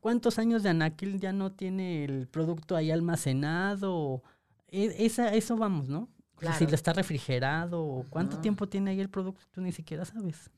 [0.00, 4.22] ¿cuántos años de anaquil ya no tiene el producto ahí almacenado?
[4.68, 6.08] E, esa, eso vamos, ¿no?
[6.56, 9.44] Si le está refrigerado, ¿cuánto tiempo tiene ahí el producto?
[9.50, 10.50] Tú ni siquiera sabes.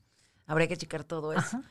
[0.45, 1.61] Habría que checar todo eso.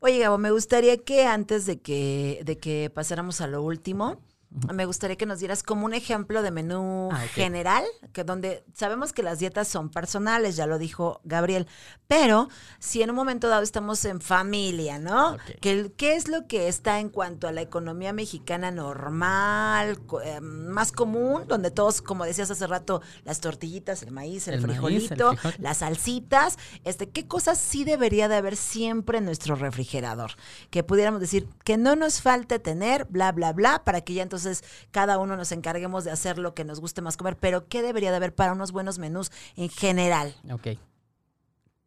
[0.00, 4.20] Oye, Gabo, me gustaría que antes de que, de que pasáramos a lo último,
[4.50, 9.12] me gustaría que nos dieras como un ejemplo de menú ah, general, que donde sabemos
[9.12, 11.66] que las dietas son personales, ya lo dijo Gabriel,
[12.06, 15.36] pero si en un momento dado estamos en familia, ¿no?
[15.60, 21.44] ¿Qué, es lo que está en cuanto a la economía mexicana normal, eh, más común,
[21.46, 27.10] donde todos, como decías hace rato, las tortillitas, el maíz, el, frijolito, las salsitas, este,
[27.10, 30.32] ¿qué cosas sí debería de haber siempre en nuestro refrigerador?
[30.70, 34.35] Que pudiéramos decir que no nos falte tener, bla, bla, bla, para que ya entonces
[34.36, 37.82] entonces cada uno nos encarguemos de hacer lo que nos guste más comer, pero ¿qué
[37.82, 40.34] debería de haber para unos buenos menús en general?
[40.50, 40.78] Ok.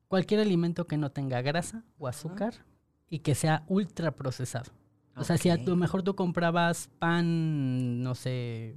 [0.07, 2.55] Cualquier alimento que no tenga grasa o azúcar
[3.07, 4.71] y que sea ultra procesado.
[5.15, 8.75] O sea, si a lo mejor tú comprabas pan, no sé,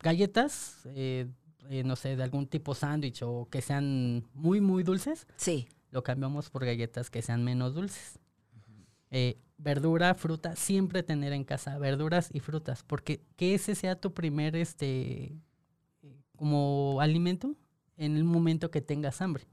[0.00, 1.26] galletas, eh,
[1.70, 5.26] eh, no sé, de algún tipo sándwich o que sean muy, muy dulces.
[5.36, 5.66] Sí.
[5.90, 8.18] Lo cambiamos por galletas que sean menos dulces.
[9.16, 14.12] Eh, verdura, fruta, siempre tener en casa verduras y frutas, porque que ese sea tu
[14.12, 15.36] primer, este,
[16.36, 17.54] como alimento
[17.96, 19.46] en el momento que tengas hambre.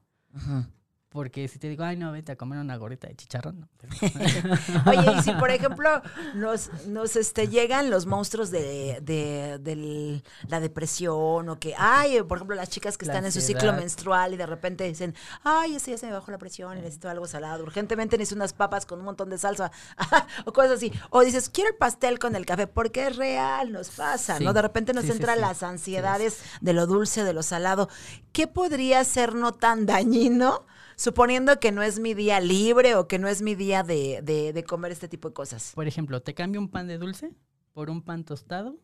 [1.11, 3.59] Porque si te digo, ay, no, vete a comer una gorrita de chicharrón.
[3.59, 3.67] No,
[4.91, 6.01] Oye, y si por ejemplo
[6.35, 12.37] nos, nos este, llegan los monstruos de, de, del- la depresión o que, ay, por
[12.37, 15.75] ejemplo, las chicas que La están en su ciclo menstrual y de repente dicen, ay,
[15.75, 18.85] ese ya se me bajó la presión y necesito algo salado, urgentemente necesito unas papas
[18.85, 19.69] con un montón de salsa
[20.45, 20.93] o cosas así.
[21.09, 24.45] O dices, quiero el pastel con el café porque es real, nos pasa, Sí.
[24.45, 24.53] ¿no?
[24.53, 25.41] De repente nos Sí, sí, entran sí.
[25.41, 27.89] las ansiedades de lo dulce, de lo salado.
[28.31, 30.65] ¿Qué podría ser no tan dañino?
[31.01, 34.53] Suponiendo que no es mi día libre o que no es mi día de, de-
[34.53, 35.71] de comer este tipo de cosas.
[35.73, 37.33] Por ejemplo, te cambio un pan de dulce
[37.73, 38.77] por un pan tostado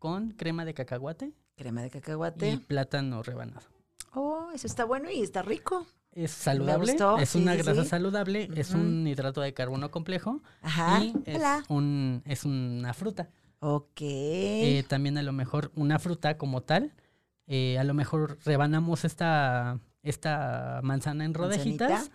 [0.00, 2.58] con crema de cacahuate Crema de y cacahuate.
[2.66, 3.60] plátano rebanado.
[4.12, 5.86] Oh, eso está bueno y está rico.
[6.10, 7.88] Es saludable, gustó, es sí, una sí, grasa sí.
[7.90, 10.98] saludable, es un hidrato de carbono complejo Ajá.
[11.04, 11.62] y es, Hola.
[11.68, 13.30] un, es una fruta.
[13.60, 14.00] Ok.
[14.00, 16.92] Eh, también a lo mejor una fruta como tal,
[17.46, 21.86] eh, a lo mejor rebanamos esta, esta manzana en Manzanita.
[21.86, 22.10] rodajitas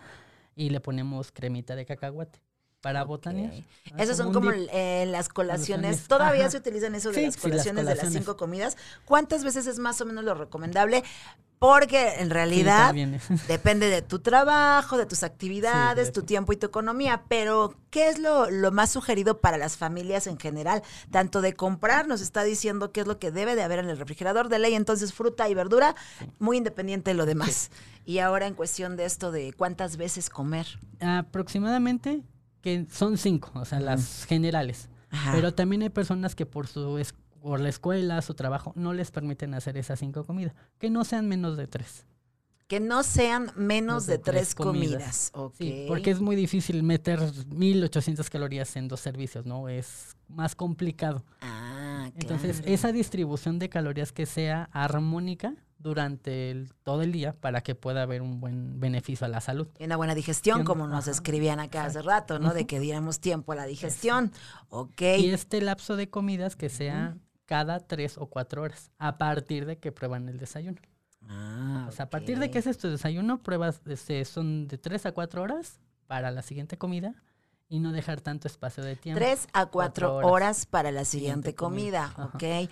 [0.55, 2.44] y le ponemos cremita de cacahuate
[2.85, 3.51] para botanear.
[3.51, 3.63] Ok.
[3.93, 6.07] Ah, Esos son como eh, las colaciones.
[6.07, 6.51] Todavía ajá.
[6.51, 8.77] se utilizan eso de Sí, las sí, las colaciones de las cinco comidas.
[9.05, 11.03] ¿Cuántas veces es más o menos lo recomendable?
[11.57, 12.93] Porque en realidad
[13.47, 17.23] depende de tu trabajo, de tus actividades, de- tu tiempo y tu economía.
[17.27, 20.83] Pero, ¿qué es lo, lo más sugerido para las familias en general?
[21.09, 23.97] Tanto de comprar, nos está diciendo qué es lo que debe de haber en el
[23.97, 25.95] refrigerador de ley, entonces fruta y verdura,
[26.37, 27.71] muy independiente de lo demás.
[28.05, 30.67] Y ahora en cuestión de esto de cuántas veces comer.
[30.99, 32.21] Aproximadamente
[32.65, 34.89] que son cinco, o sea, las generales.
[35.11, 35.33] Ajá.
[35.35, 39.11] Pero también hay personas que por su es- por la escuela, su trabajo, no les
[39.11, 42.07] permiten hacer esas cinco comidas, que no sean menos de tres.
[42.67, 45.29] Que no sean menos de de tres tres comidas.
[45.31, 45.31] comidas.
[45.35, 45.55] Ok.
[45.59, 47.19] Sí, porque es muy difícil meter
[47.53, 49.69] 1800 calorías en dos servicios, ¿no?
[49.69, 51.23] Es más complicado.
[51.41, 52.73] Ah, Entonces, claro.
[52.73, 58.01] esa distribución de calorías que sea armónica durante el- todo el día para que pueda
[58.03, 59.67] haber un buen beneficio a la salud.
[59.79, 61.11] Y una buena digestión, como nos ajá.
[61.11, 62.53] escribían acá hace rato, ¿no?
[62.53, 64.31] De que diéramos tiempo a la digestión.
[64.69, 65.01] Ok.
[65.19, 69.77] Y este lapso de comidas que sea cada tres o cuatro horas, a partir de
[69.77, 70.81] que prueban el desayuno.
[71.27, 75.05] Ah, O sea, a partir de que haces tu desayuno, pruebas, este, son de tres
[75.05, 77.15] a cuatro horas para la siguiente comida
[77.67, 79.19] y no dejar tanto espacio de tiempo.
[79.19, 80.31] Tres a cuatro Cuatro horas.
[80.31, 82.63] horas para la siguiente Siguiente comida, comida.
[82.65, 82.71] ¿ok?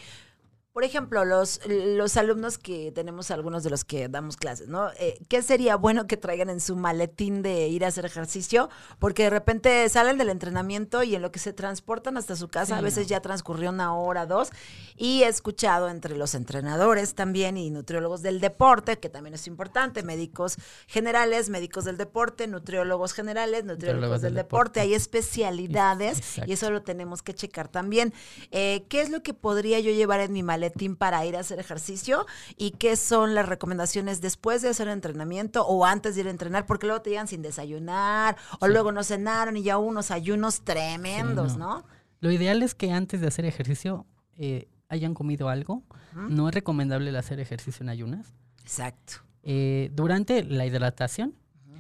[0.74, 4.90] Por ejemplo, los, los alumnos que tenemos, algunos de los que damos clases, ¿no?
[4.98, 8.72] Eh, ¿Qué sería bueno que traigan en su maletín de ir a hacer ejercicio?
[8.98, 12.74] Porque de repente salen del entrenamiento y en lo que se transportan hasta su casa,
[12.74, 13.10] Sí, a veces no.
[13.10, 14.50] ya transcurrió una hora, dos.
[14.98, 20.02] Y he escuchado entre los entrenadores también y nutriólogos del deporte, que también es importante,
[20.02, 20.58] médicos
[20.88, 24.80] generales, médicos del deporte, nutriólogos generales, nutriólogos Nutriólogos del del deporte.
[24.80, 24.80] deporte.
[24.80, 26.50] Hay especialidades Exacto.
[26.50, 28.12] y eso lo tenemos que checar también.
[28.50, 30.63] Eh, ¿Qué es lo que podría yo llevar en mi maletín
[30.98, 32.26] para ir a hacer ejercicio?
[32.58, 36.66] ¿Y qué son las recomendaciones después de hacer entrenamiento o antes de ir a entrenar?
[36.66, 41.54] Porque luego te llegan sin desayunar o luego no cenaron y ya unos ayunos tremendos,
[41.54, 41.80] Sí, ¿no?
[41.80, 41.86] no.
[42.20, 44.06] Lo ideal es que antes de hacer ejercicio
[44.38, 45.84] eh, hayan comido algo.
[46.16, 48.34] No es recomendable el hacer ejercicio en ayunas.
[48.62, 49.16] Exacto.
[49.42, 51.36] Eh, durante la hidratación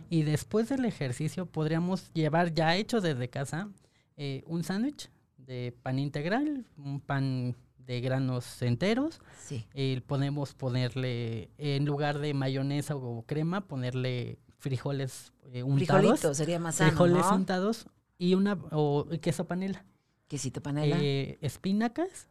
[0.10, 3.70] y después del ejercicio podríamos llevar ya hecho desde casa
[4.18, 7.56] eh, un sándwich de pan integral, un pan
[7.86, 9.22] de granos enteros.
[9.40, 9.66] Sí.
[9.74, 16.02] Eh, podemos ponerle, en lugar de mayonesa o crema, ponerle frijoles eh, untados.
[16.02, 17.36] Frijolitos sería más sano, frijoles ¿no?
[17.36, 19.86] untados y una o queso panela.
[20.28, 20.98] Quesito panela.
[21.00, 22.30] Eh, espinacas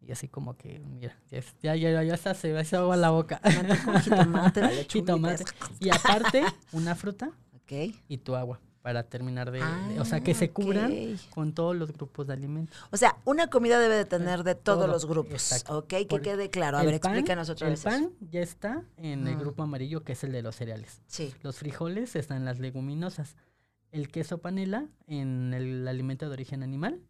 [0.00, 3.40] y así como que, mira, ya, ya, ya, ya se hace agua la boca.
[3.84, 4.00] Con
[4.88, 5.44] Jitomate.
[5.80, 7.72] Y aparte, una fruta Ok.
[8.08, 10.94] y tu agua para terminar de, de- o sea, que Ah, se cubran
[11.30, 12.78] con todos los grupos de alimentos.
[12.92, 15.32] O sea, una comida debe de tener de todos Todo, los grupos.
[15.32, 15.78] exacto.
[15.78, 16.78] Ok, que Por- quede claro.
[16.78, 17.80] A El ver, pan- explícanos otra El vez.
[17.80, 17.88] eso.
[17.90, 19.40] pan ya está en el Mm.
[19.40, 21.02] grupo amarillo, que es el de los cereales.
[21.08, 21.34] Sí.
[21.42, 23.34] Los frijoles están en las leguminosas.
[23.90, 27.00] El queso panela en el alimento de origen animal.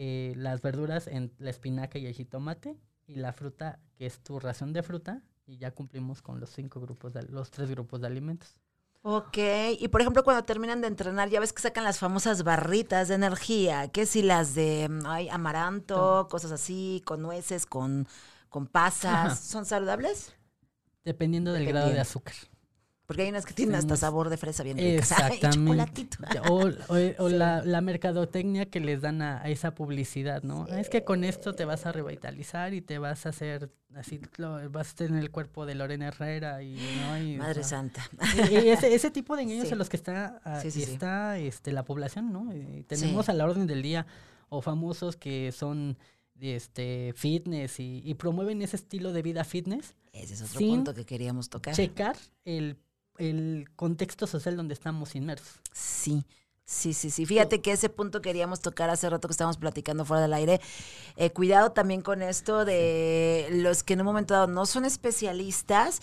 [0.00, 2.76] eh, las verduras en la espinaca y el jitomate.
[3.08, 5.22] Y la fruta, que es tu ración de fruta.
[5.46, 8.60] Y ya cumplimos con los cinco grupos, de, los tres grupos de alimentos.
[9.02, 9.38] Ok,
[9.78, 13.14] y por ejemplo cuando terminan de entrenar, ya ves que sacan las famosas barritas de
[13.14, 18.06] energía, que si las de mm, ay, amaranto, cosas así, con nueces, con,
[18.48, 19.36] con pasas, Ajá.
[19.36, 20.34] ¿son saludables?
[21.04, 22.34] Dependiendo del grado de azúcar.
[23.08, 25.12] Porque hay unas que tienen hasta sabor de fresa bien ricas.
[25.18, 25.94] Ay, Exactamente.
[26.50, 30.66] O, o- o la, la mercadotecnia que les dan a, a esa publicidad, ¿no?
[30.68, 34.68] Es que con esto te vas a revitalizar y te vas a hacer así, lo-
[34.70, 37.18] vas a tener el cuerpo de Lorena Herrera y, ¿no?
[37.18, 38.06] Y, o Madre sea, santa.
[38.50, 39.72] y- y ese, ese tipo de engaños Sí.
[39.72, 40.82] a los que está, sí.
[40.82, 42.54] está este, la población, ¿no?
[42.54, 44.06] Y tenemos a la orden del día
[44.50, 45.96] o famosos que son
[46.38, 51.04] este fitness y, y promueven ese estilo de vida fitness Ese es otro punto que
[51.04, 51.74] queríamos tocar.
[51.74, 52.76] checar el,
[53.18, 55.60] el contexto social donde estamos inmersos.
[55.72, 56.24] Sí.
[56.64, 57.24] Sí, sí, sí.
[57.24, 60.60] Fíjate que ese punto queríamos tocar hace rato que estábamos platicando fuera del aire.
[61.16, 66.00] Eh, cuidado también con esto de los que en un momento dado no son especialistas,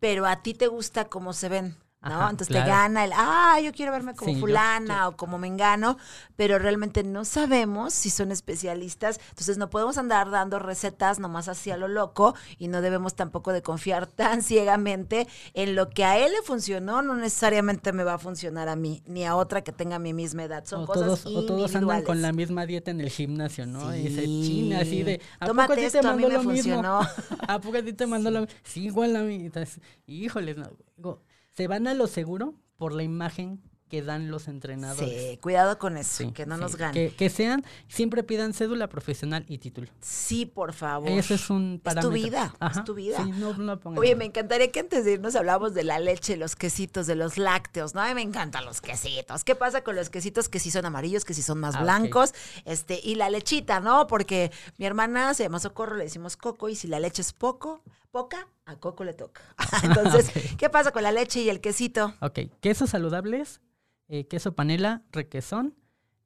[0.00, 1.76] pero a ti te gusta cómo se ven.
[2.02, 2.14] ¿No?
[2.14, 2.64] Ajá, Entonces claro.
[2.64, 5.98] te gana el, ah, yo quiero verme como Sí, yo fulana o como mengano,
[6.36, 9.18] pero realmente no sabemos si son especialistas.
[9.30, 13.52] Entonces no podemos andar dando recetas nomás así a lo loco y no debemos tampoco
[13.52, 18.14] de confiar tan ciegamente en lo que a él le funcionó, no necesariamente me va
[18.14, 20.64] a funcionar a mí, ni a otra que tenga mi misma edad.
[20.66, 22.06] Son o cosas todos, o todos andan individuales.
[22.06, 23.94] con la misma dieta en el gimnasio, ¿no?
[23.96, 24.40] Y se Sí.
[24.40, 25.82] china así de, ¿a Tómate poco a ti
[26.16, 26.74] mí me lo mismo?
[26.74, 27.00] funcionó.
[27.48, 28.54] ¿A poco a ti te mandó lo mismo?
[28.64, 29.46] Sí, igual a mí.
[29.46, 30.70] Entonces, híjoles, no.
[30.96, 31.22] Digo,
[31.58, 35.30] se van a lo seguro por la imagen que dan los entrenadores.
[35.30, 36.60] Sí, cuidado con eso, Sí, que no sí.
[36.60, 36.92] nos gane.
[36.92, 39.88] Que, que sean, siempre pidan cédula profesional y título.
[40.00, 41.08] Sí, por favor.
[41.08, 42.10] Eso es un Es tu parámetro.
[42.10, 43.24] vida, es tu vida.
[43.24, 43.80] Sí, no.
[43.96, 47.38] Oye, me encantaría que antes de irnos hablamos de la leche, los quesitos, de los
[47.38, 48.02] lácteos, ¿no?
[48.02, 49.42] A mí me encantan los quesitos.
[49.42, 52.34] ¿Qué pasa con los quesitos que sí son amarillos, que sí son más Ah, blancos?
[52.66, 54.06] Este, y la lechita, ¿no?
[54.06, 57.82] Porque mi hermana se llama Socorro, le decimos Coco, y si la leche es poco,
[58.22, 59.42] poca, a Coco le toca.
[59.82, 60.32] Entonces.
[60.56, 62.14] ¿qué pasa con la leche y el quesito?
[62.20, 63.60] Ok, quesos saludables,
[64.08, 65.74] eh, queso panela, requesón,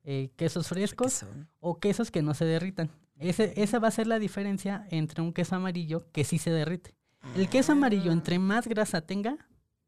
[0.04, 1.24] eh, quesos ¿Qué frescos
[1.60, 2.90] o quesos que no se derritan.
[3.18, 6.94] Ese, esa va a ser la diferencia entre un queso amarillo que sí se derrite.
[7.36, 8.14] El queso amarillo, Ah.
[8.14, 9.36] entre más grasa tenga,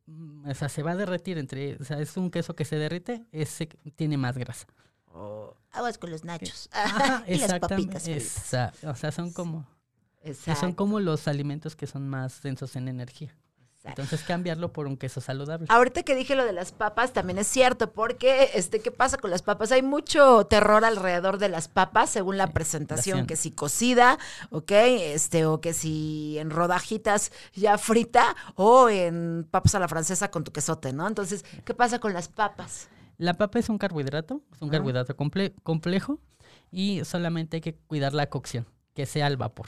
[0.07, 1.39] mm, o sea, se va a derretir.
[1.39, 4.67] Entre, o sea, es un queso que se derrite, ese tiene más grasa.
[5.07, 6.69] Oh, aguas con los nachos.
[6.73, 7.95] Ajá, y las exactamente.
[7.95, 9.67] papitas esa- o sea, son como,
[10.25, 10.61] Exacto.
[10.61, 13.35] son como los alimentos que son más densos en energía.
[13.87, 15.67] Entonces, cambiarlo por un queso saludable.
[15.69, 19.31] Ahorita que dije lo de las papas, también es cierto, porque este, ¿qué pasa con
[19.31, 19.73] las papas?
[19.73, 24.19] Hay mucho terror alrededor de las papas, según la presentación, que si cocida,
[24.49, 24.71] ¿ok?
[24.73, 30.45] Este, o que si en rodajitas ya frita, o en papas a la francesa con
[30.45, 31.07] tu quesote, ¿no?
[31.07, 32.89] Entonces, ¿qué pasa con las papas?
[33.19, 34.79] La papa es un carbohidrato, es un Ajá.
[34.79, 36.19] carbohidrato comple- complejo
[36.73, 39.67] y solamente hay que cuidar la cocción, que sea al vapor,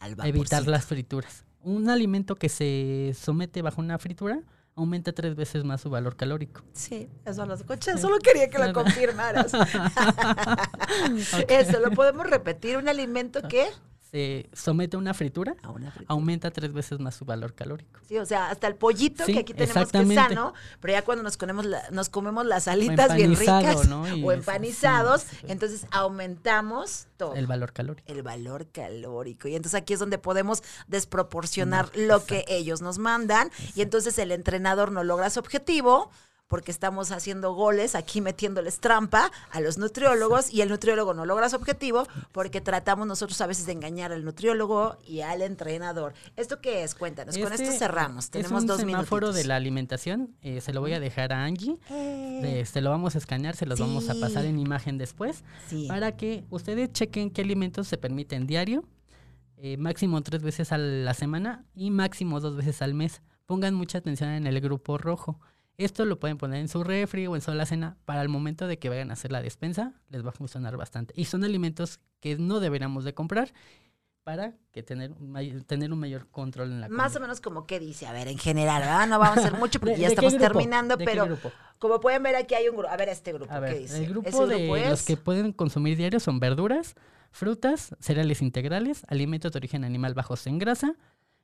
[0.00, 0.70] Al evitar vaporcito.
[0.70, 1.44] las frituras.
[1.62, 4.40] Un alimento que se somete bajo una fritura
[4.74, 6.62] aumenta tres veces más su valor calórico.
[6.72, 9.52] Sí, eso lo escuché, solo quería que lo confirmaras.
[11.48, 12.76] Eso, ¿lo podemos repetir?
[12.78, 13.68] ¿Un alimento que?
[14.10, 16.06] Se somete a una fritura, A una fritura.
[16.12, 18.00] aumenta tres veces más su valor calórico.
[18.08, 21.02] Sí, o sea, hasta el pollito Sí, que aquí tenemos que es sano, pero ya
[21.04, 23.88] cuando nos comemos, la- nos comemos las alitas bien ricas
[24.24, 25.36] o empanizados, sí.
[25.48, 27.34] entonces aumentamos todo.
[27.34, 28.10] El valor calórico.
[28.12, 29.46] el valor calórico.
[29.48, 33.50] Y entonces aquí es donde podemos desproporcionar No, lo que ellos nos mandan.
[33.74, 36.10] Y entonces el entrenador no logra su objetivo
[36.50, 41.48] porque estamos haciendo goles, aquí metiéndoles trampa a los nutriólogos y el nutriólogo no logra
[41.48, 46.12] su objetivo porque tratamos nosotros a veces de engañar al nutriólogo y al entrenador.
[46.36, 46.96] ¿Esto qué es?
[46.96, 47.38] Cuéntanos.
[47.38, 48.30] Con esto Este cerramos.
[48.30, 50.34] Tenemos es un dos semáforo de la alimentación.
[50.42, 51.78] eh, se lo voy a dejar a Angie.
[51.88, 55.44] Eh, Se lo vamos a escanear, se los vamos a pasar en imagen después.
[55.68, 55.86] sí.
[55.86, 58.82] para que ustedes chequen qué alimentos se permiten diario,
[59.56, 63.22] eh, máximo tres veces a la semana y máximo dos veces al mes.
[63.46, 65.38] Pongan mucha atención en el grupo rojo.
[65.80, 68.78] Esto lo pueden poner en su refri o en su alacena para el momento de
[68.78, 71.14] que vayan a hacer la despensa, les va a funcionar bastante.
[71.16, 73.52] Y son alimentos que no deberíamos de comprar
[74.22, 75.14] para que tener,
[75.66, 78.36] tener un mayor control en la Más o menos como qué dice, a ver, en
[78.36, 79.08] general, ¿verdad?
[79.08, 81.38] No vamos a hacer mucho porque ¿De- ya de estamos terminando, ¿De qué pero
[81.78, 82.92] como pueden ver aquí hay un grupo.
[82.92, 84.04] A ver, este grupo, A ¿qué dice?
[84.04, 86.94] el grupo de los que pueden consumir diario son verduras,
[87.30, 90.94] frutas, cereales integrales, alimentos de origen animal bajos en grasa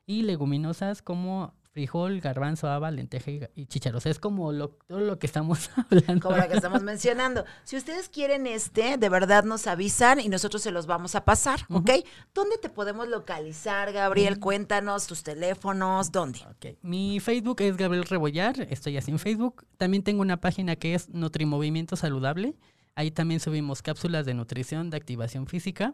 [0.04, 4.06] y leguminosas como frijol, garbanzo, haba, lenteja y, chícharos.
[4.06, 6.26] Es como lo, todo lo que estamos hablando.
[6.26, 7.44] como la que estamos mencionando.
[7.64, 11.60] Si ustedes quieren este, de verdad nos avisan y nosotros se los vamos a pasar,
[11.68, 11.90] ¿ok?
[12.32, 14.40] ¿Dónde te podemos localizar, Gabriel?
[14.40, 16.38] Cuéntanos tus teléfonos, ¿dónde?
[16.48, 19.66] Ok, Mi Facebook es Gabriel Rebollar, estoy así en Facebook.
[19.76, 22.54] También tengo una página que es Nutrimovimiento Saludable.
[22.94, 25.92] Ahí también subimos cápsulas de nutrición, de activación física.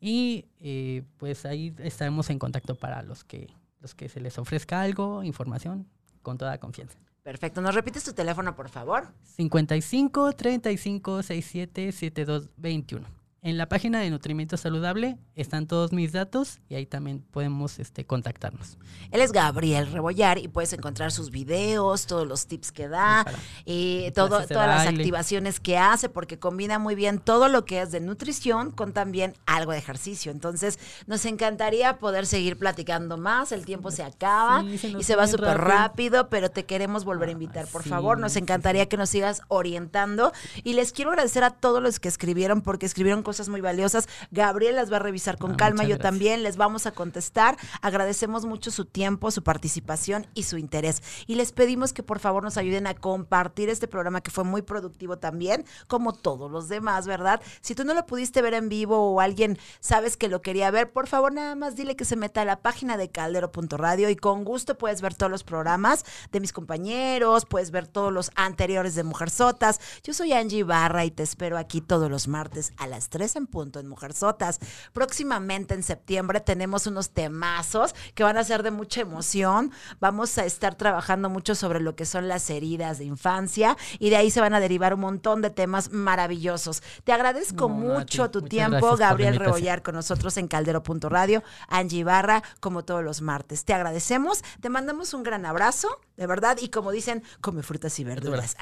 [0.00, 3.48] Y eh, pues ahí estaremos en contacto para los que,
[3.80, 5.86] los que se les ofrezca algo, información,
[6.22, 6.98] con toda confianza.
[7.22, 7.60] Perfecto.
[7.60, 9.08] ¿Nos repites tu teléfono, por favor?
[9.22, 13.17] 55 35 67 72 21.
[13.48, 18.04] En la página de Nutrimiento Saludable están todos mis datos y ahí también podemos este,
[18.04, 18.76] contactarnos.
[19.10, 23.24] Él es Gabriel Rebollar y puedes encontrar sus videos, todos los tips que da,
[23.64, 27.90] y todo, todas las activaciones que hace, porque combina muy bien todo lo que es
[27.90, 30.30] de nutrición con también algo de ejercicio.
[30.30, 33.50] Entonces, nos encantaría poder seguir platicando más.
[33.52, 35.64] El tiempo se acaba Sí, se nos y se va súper rápido.
[35.64, 38.18] rápido, pero te queremos volver a invitar, por sí, favor.
[38.18, 40.32] Nos sí, encantaría que nos sigas orientando.
[40.64, 44.08] Y les quiero agradecer a todos los que escribieron, porque escribieron cosas cosas muy valiosas.
[44.32, 46.02] Gabriel las va a revisar con Ah, calma, yo gracias.
[46.02, 47.56] también les vamos a contestar.
[47.82, 51.02] Agradecemos mucho su tiempo, su participación y su interés.
[51.28, 54.62] Y les pedimos que por favor nos ayuden a compartir este programa que fue muy
[54.62, 57.40] productivo también, como todos los demás, ¿verdad?
[57.60, 60.90] Si tú no lo pudiste ver en vivo o alguien sabes que lo quería ver,
[60.92, 64.44] por favor nada más dile que se meta a la página de caldero.radio y con
[64.44, 69.04] gusto puedes ver todos los programas de mis compañeros, puedes ver todos los anteriores de
[69.04, 69.80] Mujer Sotas.
[70.02, 73.46] Yo soy Angie Barra y te espero aquí todos los martes a las 3 en
[73.46, 74.60] punto en Mujer Sotas.
[74.92, 79.72] Próximamente en septiembre tenemos unos temazos que van a ser de mucha emoción.
[80.00, 84.16] Vamos a estar trabajando mucho sobre lo que son las heridas de infancia y de
[84.16, 86.82] ahí se van a derivar un montón de temas maravillosos.
[87.04, 89.36] Te agradezco No, mucho tu tiempo, Gabriel.
[89.36, 93.64] Rebollar con nosotros en caldero.radio, Angie Barra, como todos los martes.
[93.64, 98.04] Te agradecemos, te mandamos un gran abrazo, de verdad, y como dicen, come frutas y
[98.04, 98.56] verduras.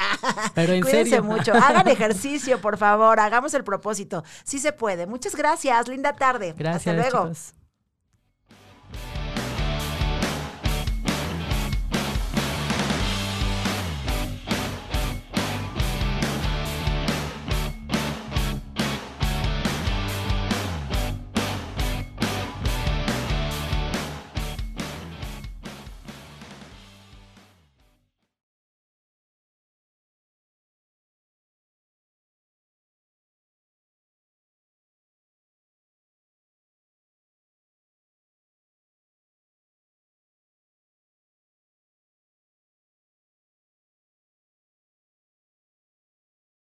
[0.55, 1.25] Pero en Cuídense serio.
[1.25, 5.07] mucho, hagan ejercicio, por favor, hagamos el propósito sí se puede.
[5.07, 6.55] Muchas gracias, linda tarde.
[6.57, 6.97] Gracias.
[6.97, 7.33] Hasta luego.